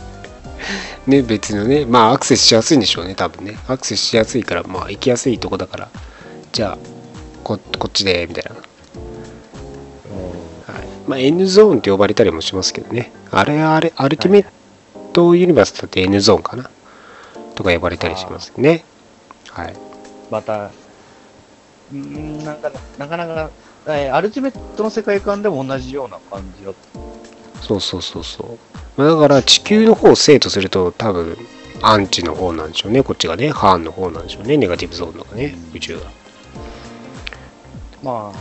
[1.07, 3.59] ね別のねまあアクセスしやすいんでしょうね多分ね。
[3.69, 5.91] アクセスしやすいからまあ行きやすいとこだから。
[6.53, 6.79] じゃあ
[7.43, 8.53] ここっちでみたいな、
[10.73, 10.87] はい。
[11.07, 13.13] まあ、N ゾーンって呼ばれたりもしますけどね。
[13.31, 14.47] あれあれアルティメッ
[15.13, 16.71] トユニバースだって N ゾーンかな。
[17.55, 18.85] とか呼ばれたりしますね
[19.55, 19.75] はい
[20.31, 23.51] また、うーん、なんか、なかなか、
[23.87, 26.73] えーアルティメットの世界観でも同じような感じだ。
[27.61, 28.59] そうそうそうそう。
[28.97, 31.37] まあだから地球の方を生とすると多分
[31.83, 33.03] アンチの方なんでしょうね。
[33.03, 34.57] こっちがね、ハーンの方なんでしょうね。
[34.57, 36.07] ネガティブゾーンとかね、宇宙が。
[38.03, 38.39] まあ、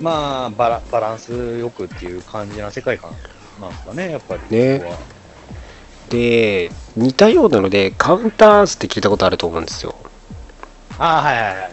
[0.00, 3.12] まあバラ、バランスよくっていう感じな世界観
[3.60, 4.42] なんですかね、やっぱり。
[4.50, 4.82] ね
[6.10, 9.94] で、似たようなのでカウンタースって聞いたことあると思うんですよ。
[10.98, 11.72] ああ、はいはいはい。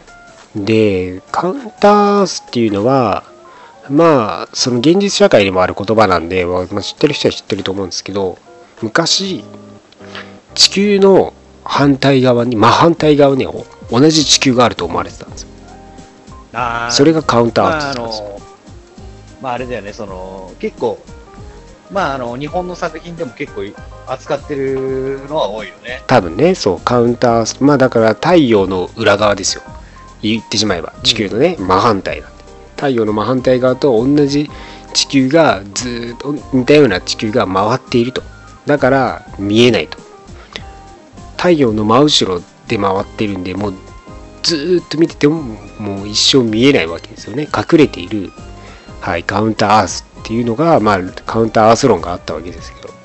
[0.55, 3.23] で、カウンタースっていうのは、
[3.89, 8.37] まあ、その現実社会にもある言葉なんで、まあ、知ってる人は知ってると思うんですけど、
[8.81, 9.43] 昔、
[10.53, 11.33] 地球の
[11.63, 13.47] 反対側に、真反対側に
[13.89, 15.49] 同じ地球があると思われてたんですよ。
[16.53, 18.23] ああ、それがカウンターアートです
[19.41, 20.99] まあ、あれだよね、その、結構、
[21.91, 23.63] まあ、あの、日本の作品でも結構
[24.07, 26.03] 扱ってるのは多いよね。
[26.07, 29.63] 多分ね、そう、カウンター、まあだから太陽の裏側ですよ。
[30.21, 32.43] 言ってしまえば、地球のね、真反対なんで。
[32.75, 34.49] 太陽の真反対側と同じ
[34.93, 38.23] 地球がずーっと似たような地球が回っていると。
[38.65, 39.97] だから見えないと。
[41.37, 43.73] 太陽の真後ろで回ってるんで、もう
[44.43, 45.41] ずーっと見てても
[45.79, 47.47] もう一生見えないわけですよね。
[47.55, 48.31] 隠れている、
[49.01, 52.96] はい、カウンターアースっていうのが、まあカウンターアース論があったわけですけど。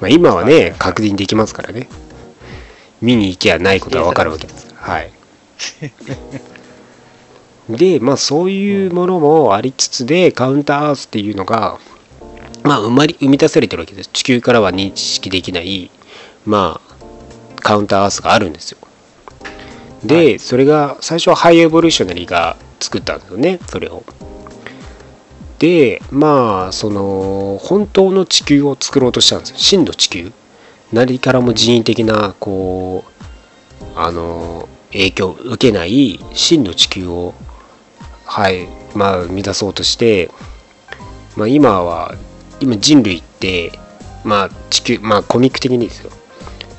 [0.00, 1.88] まあ、今はね確認できますからね。
[3.00, 4.66] 見に行けばないことは分かるわけです。
[4.66, 5.12] からはい。
[7.76, 11.78] でまあそういうものもありつつでカウンターアースっていうのが
[12.62, 14.10] まあ生まれ生み出されてるわけです。
[14.12, 15.90] 地球からは認識できない
[16.44, 16.90] まあ
[17.60, 18.78] カウンターアースがあるんですよ。
[20.04, 24.02] で、それが最初はハイエボリューショナリーが作ったんですよねそれを
[25.60, 29.56] でまあその本当の地球を作ろうとしたんですよ。
[29.58, 30.32] 真の地球。
[30.90, 37.34] 何からも人為的なこうあの影響を受けない真の地球を
[38.24, 40.30] はいまあ生み出そうとして、
[41.36, 42.14] まあ、今は
[42.60, 43.70] 今人類って
[44.24, 46.10] まあ地球まあコミック的にですよ。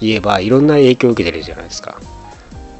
[0.01, 2.01] 言えばいろんな影響を受けてるじゃないですか。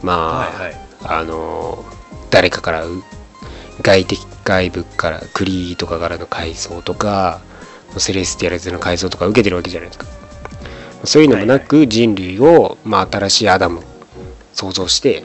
[0.01, 0.81] まあ、はいはい。
[1.03, 1.85] あの
[2.31, 3.03] 誰かからう
[3.83, 7.41] 外的外部からクリーとかからの改造とか
[7.97, 10.07] セレスティアルズの改造とか受けてるわけじゃないですか。
[11.03, 13.81] そういうのもなく人類を、まあ、新しいアダム
[14.53, 15.23] 想像して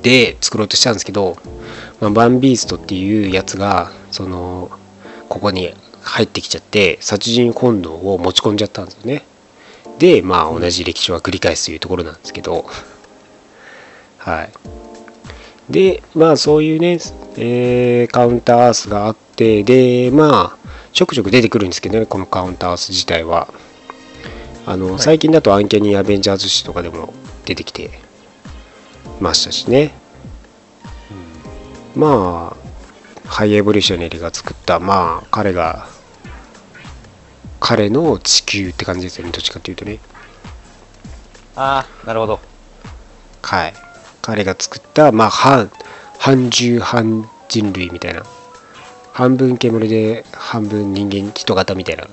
[0.00, 1.36] で作ろうとしたんですけど、
[2.00, 4.70] まあ、バンビーストっていうやつがその
[5.28, 9.24] ここに入ってきちゃって殺人本能を持ち込んじゃったんですよね。
[9.98, 12.66] でまあ同じ歴史は繰り返すというところなんですけど。
[14.18, 14.83] はい
[15.70, 16.98] でまあそういうね、
[17.36, 23.52] えーカウンターアースがあってでまあちょくちょく出てくるんですけどねこのカウンターアース自体は。
[24.66, 24.98] あの、はい。
[24.98, 27.12] 最近だとアンキャニー・アベンジャーズ誌とかでも
[27.44, 27.90] 出てきて
[29.20, 29.92] ましたしね。
[31.94, 35.86] まあハイエボリューショナリーが作ったまあ彼が
[37.60, 39.98] 彼の地球って感じですよねどっちかっていうとね。
[41.56, 42.40] ああ、なるほど。
[43.42, 43.93] はい
[44.24, 45.70] 彼が作ったまあ半
[46.18, 48.24] 半獣半人類みたいな。
[49.12, 52.08] 半分煙で半分人間人型みたいな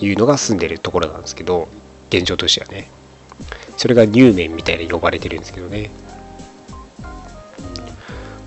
[0.00, 1.68] いうのが住んでるところなんですけど
[2.10, 2.90] 現状としてはね。
[3.76, 5.90] それがニューメンみたいに呼ばれてるんですけどね。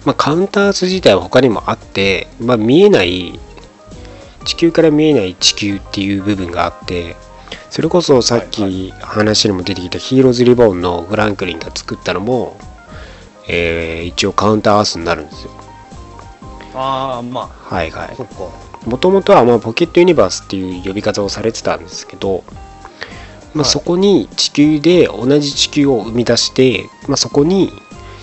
[0.04, 3.40] まあカウンターズ自体は他にもあってまあ見えない
[4.44, 7.16] 地球から見えない地球っていう部分があって
[7.72, 12.58] それこそさっき話にも出てきたヒーローズリボーンのフランクリンが作ったのも、
[13.48, 15.52] えー一応カウンターアースになるんですよ。
[16.76, 18.16] ああ、まあ、はいはい。
[18.16, 18.50] そっか。
[18.86, 22.44] もともとはまあポケットユニバースっていう呼び方をされてたんですけど、
[23.54, 23.72] まあ、はい。
[23.72, 27.72] そこに地球で同じ地球を生み出して、まあ、そこに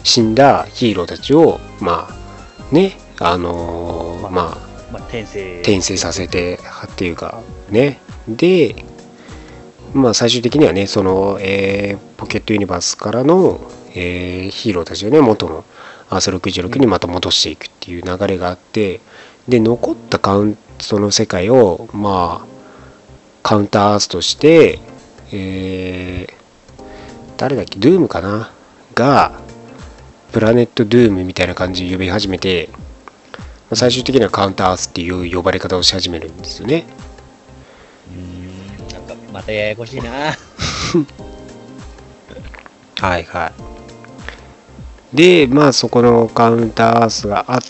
[0.04, 4.44] 死んだヒーローたちをまあねあのーまあまあ
[4.92, 5.60] まあ、転生。
[5.60, 7.40] 転生させてっていうか
[7.70, 8.00] ね。
[8.28, 8.84] で
[9.94, 13.60] まあ最終的にはねその、えーポケットユニバースからの、
[13.94, 15.64] えーヒーローたちをね元の
[16.10, 19.00] アース66にまた戻していくっていう流れがあって
[19.46, 22.46] で残ったカウンその世界をまあ
[23.42, 24.80] カウンターアースとして
[25.32, 26.34] えー
[27.36, 28.50] 誰だっけドゥームかな？
[28.94, 29.40] が
[30.32, 32.78] プラネットドゥームみたいな感じで呼び始めてま
[33.72, 36.84] あ最終的にはカウンターアースっていう呼ばれ方をし始めるんですよね。
[38.10, 38.37] うーん、
[39.38, 40.10] またややこしいな。
[43.00, 43.52] はいは
[45.12, 45.16] い。
[45.16, 47.60] で、まあそこのカウンターアースがあっ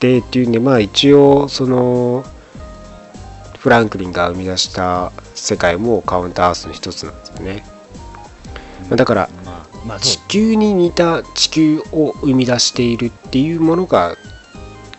[0.00, 2.24] てっていうんで、まあ一応その
[3.60, 7.64] フランクリンが生み出した世界もカウンターアースの一つなんですよね。
[8.88, 10.18] まあだからまあ、まあ、地。
[10.26, 14.16] 球に似た地球を生み出しているっていうものが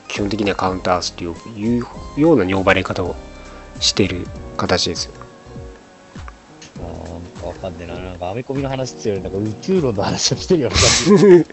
[0.07, 1.85] 基本的にはカウンターアースといういう
[2.15, 3.17] ような呼ばれ方を
[3.81, 5.24] している形ですよ。
[7.65, 7.99] かんねえな。
[7.99, 11.45] なんか、アメコミの話っていうより、なんか宇宙論の話をしてるような感じ。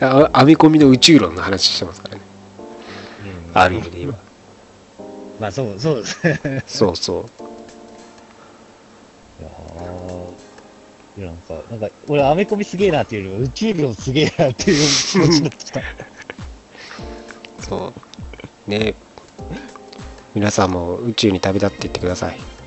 [0.00, 2.20] あ 編み込みの宇宙論の話してますからね。
[3.50, 4.18] うんある意味で今。
[5.40, 6.64] まあ、そう、そうですね。
[6.66, 7.24] そうそう。
[9.40, 15.82] いやーいやなんか、なんか、俺、アメコミすげえなっていうより、宇宙論すげえなっていう気持ちになってきた。
[17.68, 17.92] そ
[18.66, 18.70] う。
[18.70, 18.94] ね。
[20.34, 22.57] 皆さんも宇宙に旅立っていってください。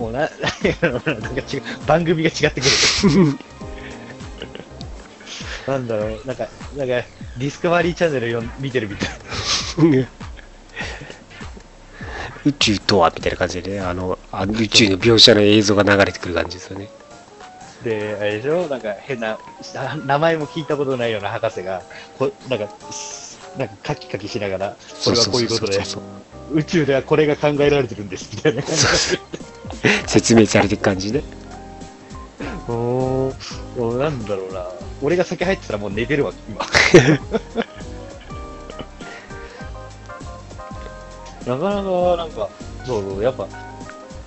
[0.00, 0.30] もう、な、 なんか
[1.52, 2.70] 違う、番組が違ってくる。
[5.68, 6.94] なんだろう、なんか、なんか、
[7.36, 9.10] ディスカバリーチャンネルよ見てるみたい。
[12.46, 16.88] 宇宙とはみたいな感じでね、あの、あの宇宙の描写の映像が流れてくる感じですよね。
[17.84, 18.66] で、あれでしょ？
[18.68, 19.38] なんか変な、
[19.74, 21.82] な名前も聞いたことないような博士が、
[22.18, 22.66] こなんか、
[23.58, 25.78] なんかカキカキしながら、これはこういうことで
[26.52, 28.82] 宇宙ではこれが考えられてるんです、みたいな感じ
[30.06, 31.22] 説明されていく感じで。
[32.68, 33.34] おー
[33.78, 34.66] おーなんだろうな。
[35.02, 36.64] 俺が先入ってたらもう寝てるわ、今。
[41.46, 42.48] なかなか、なんか、
[42.86, 43.48] そうそう、やっぱ、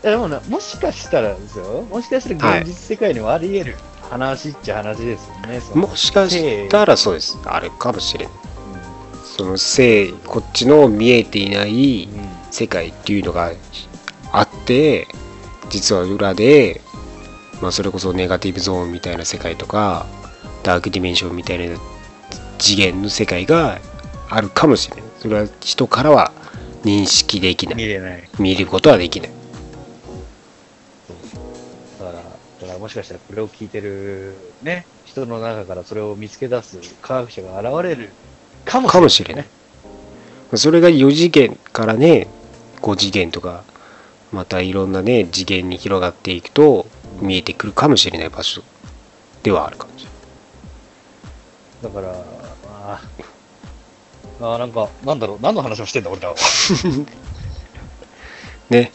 [0.02, 3.78] でもな、もしかしたらですよ、もしかしたら現実世界にもあり得る
[4.10, 5.62] 話っちゃ話ですよね。
[5.62, 7.38] そのもしかしたらそうです。
[7.46, 8.30] あるかもしれん。
[9.24, 13.52] その生、こっちの見えていないうんうん世界っていうのが
[14.32, 15.08] あって、
[15.70, 16.82] 実は裏で、
[17.61, 20.05] まあ、それこそネガティブゾーンみたいな世界とか
[20.64, 21.78] ダークディメンションみたいな
[22.59, 23.80] 次元の世界が
[24.30, 25.03] あるかもしれない。
[25.20, 26.32] それは人からは
[26.84, 27.76] 認識できない。
[27.76, 28.30] 見れない。
[28.39, 29.30] 見ることはできない。
[31.99, 32.22] だから、だ
[32.68, 38.09] からもしかしたらこれを聞いてるね、人の中からそれを見つけ出す科学者が現れる
[38.66, 39.45] かもしれない。
[40.55, 42.28] それが4次元からね
[42.82, 43.64] 5次元とか
[44.34, 46.88] またいろんなね次元に広がっていくと
[47.21, 48.61] 見えてくるかもしれない場所
[49.43, 50.09] ではあるかもしれ
[51.89, 51.93] ない。
[51.93, 53.01] だから、まあ、
[54.41, 56.36] あーなんか、なんだろう、何の話をしてんだ、俺らは。
[58.69, 58.91] ね。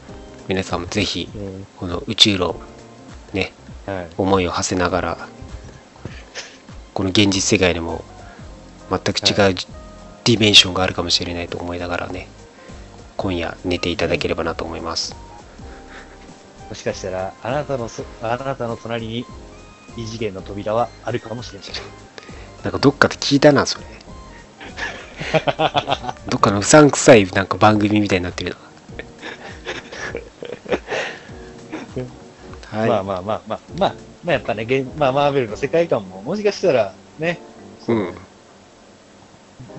[0.49, 1.66] 皆さんもぜひうん。
[1.76, 2.57] この宇宙論
[3.34, 3.53] ね
[3.84, 4.09] はい。
[4.16, 5.28] 思いを馳せながら
[6.95, 8.03] この現実世界でも
[8.91, 9.55] 全く違う
[10.24, 12.28] ディメンションがあるかもしれないと思いながらね
[13.18, 15.14] 今夜寝ていただければなと思います
[16.69, 19.25] もしかしたら、あなたのそ、あなたの隣に
[19.97, 21.75] 異次元の扉はあるかもしれません。
[22.62, 23.87] なんかどっかで聞いたなそれ。
[26.29, 28.57] どっかのうさんくさいなんか番組みたいになってる
[32.71, 33.95] な はい、まあまあまあまあ、まあ、
[34.25, 37.41] まあやっぱね、現まあマーベルの世界観も、もしかしたらね、
[37.89, 38.14] うん。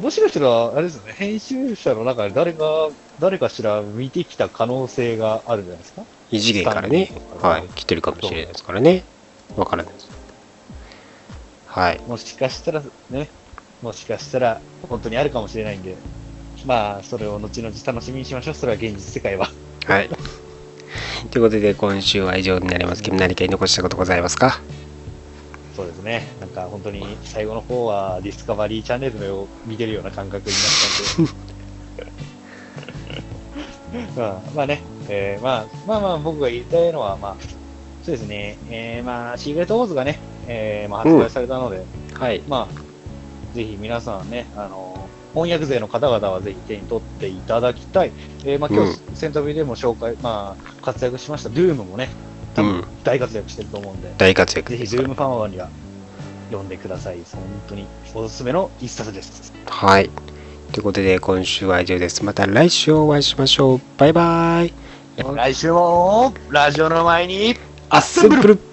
[0.01, 7.11] もしかしたら、あれですよね、編集者の中で誰か、誰かしら見てきた可能性があるんじゃないですか異次元からね
[7.41, 9.03] はい来てるかもしれないですからね
[9.55, 10.09] わからないです
[11.65, 13.29] はいもしかしたらね、
[13.81, 15.95] もしかしたら本当にあるかもしれないんで、
[16.65, 18.53] まあ、それを後々楽しみにしましょう。
[18.55, 19.49] それは現実世界は。
[19.85, 20.09] はい
[21.31, 24.61] ということで今週は以上になりますけど何か残したことございますか？
[25.75, 26.27] そうですね。
[26.41, 30.63] なんか本当に最後の方はディスカバリーチャンネルを見てるような感覚になっ
[31.15, 31.31] たんで。
[34.15, 37.35] まあ、まあね、えーまあ、まあまあ僕が言いたいのは、まあ、
[38.03, 42.41] そうですね、えーまあ、シークレットウォーズがね、えーまあ、発売されたので、はい。
[42.47, 48.11] まあ、ぜひ皆さんね、あの、翻訳勢の方々はぜひ手に取っていただきたい。
[48.45, 52.09] えーまあ今日、センタービでも紹介、まあ、活躍しました、ドゥームもね、
[52.55, 52.87] 多分うん。
[53.03, 55.69] 大活躍してると思うんで、大活躍ぜひドゥームファンには
[56.49, 57.17] 読んでください。
[57.31, 59.53] 本当におすすめの一冊です。
[59.67, 60.09] はい
[60.79, 62.23] ということで今週は以上です。
[62.23, 63.81] また来週お会いしましょう。
[63.97, 64.73] バイバイ。
[65.35, 67.57] 来週も、ラジオの前に、
[67.89, 68.68] アッセンブル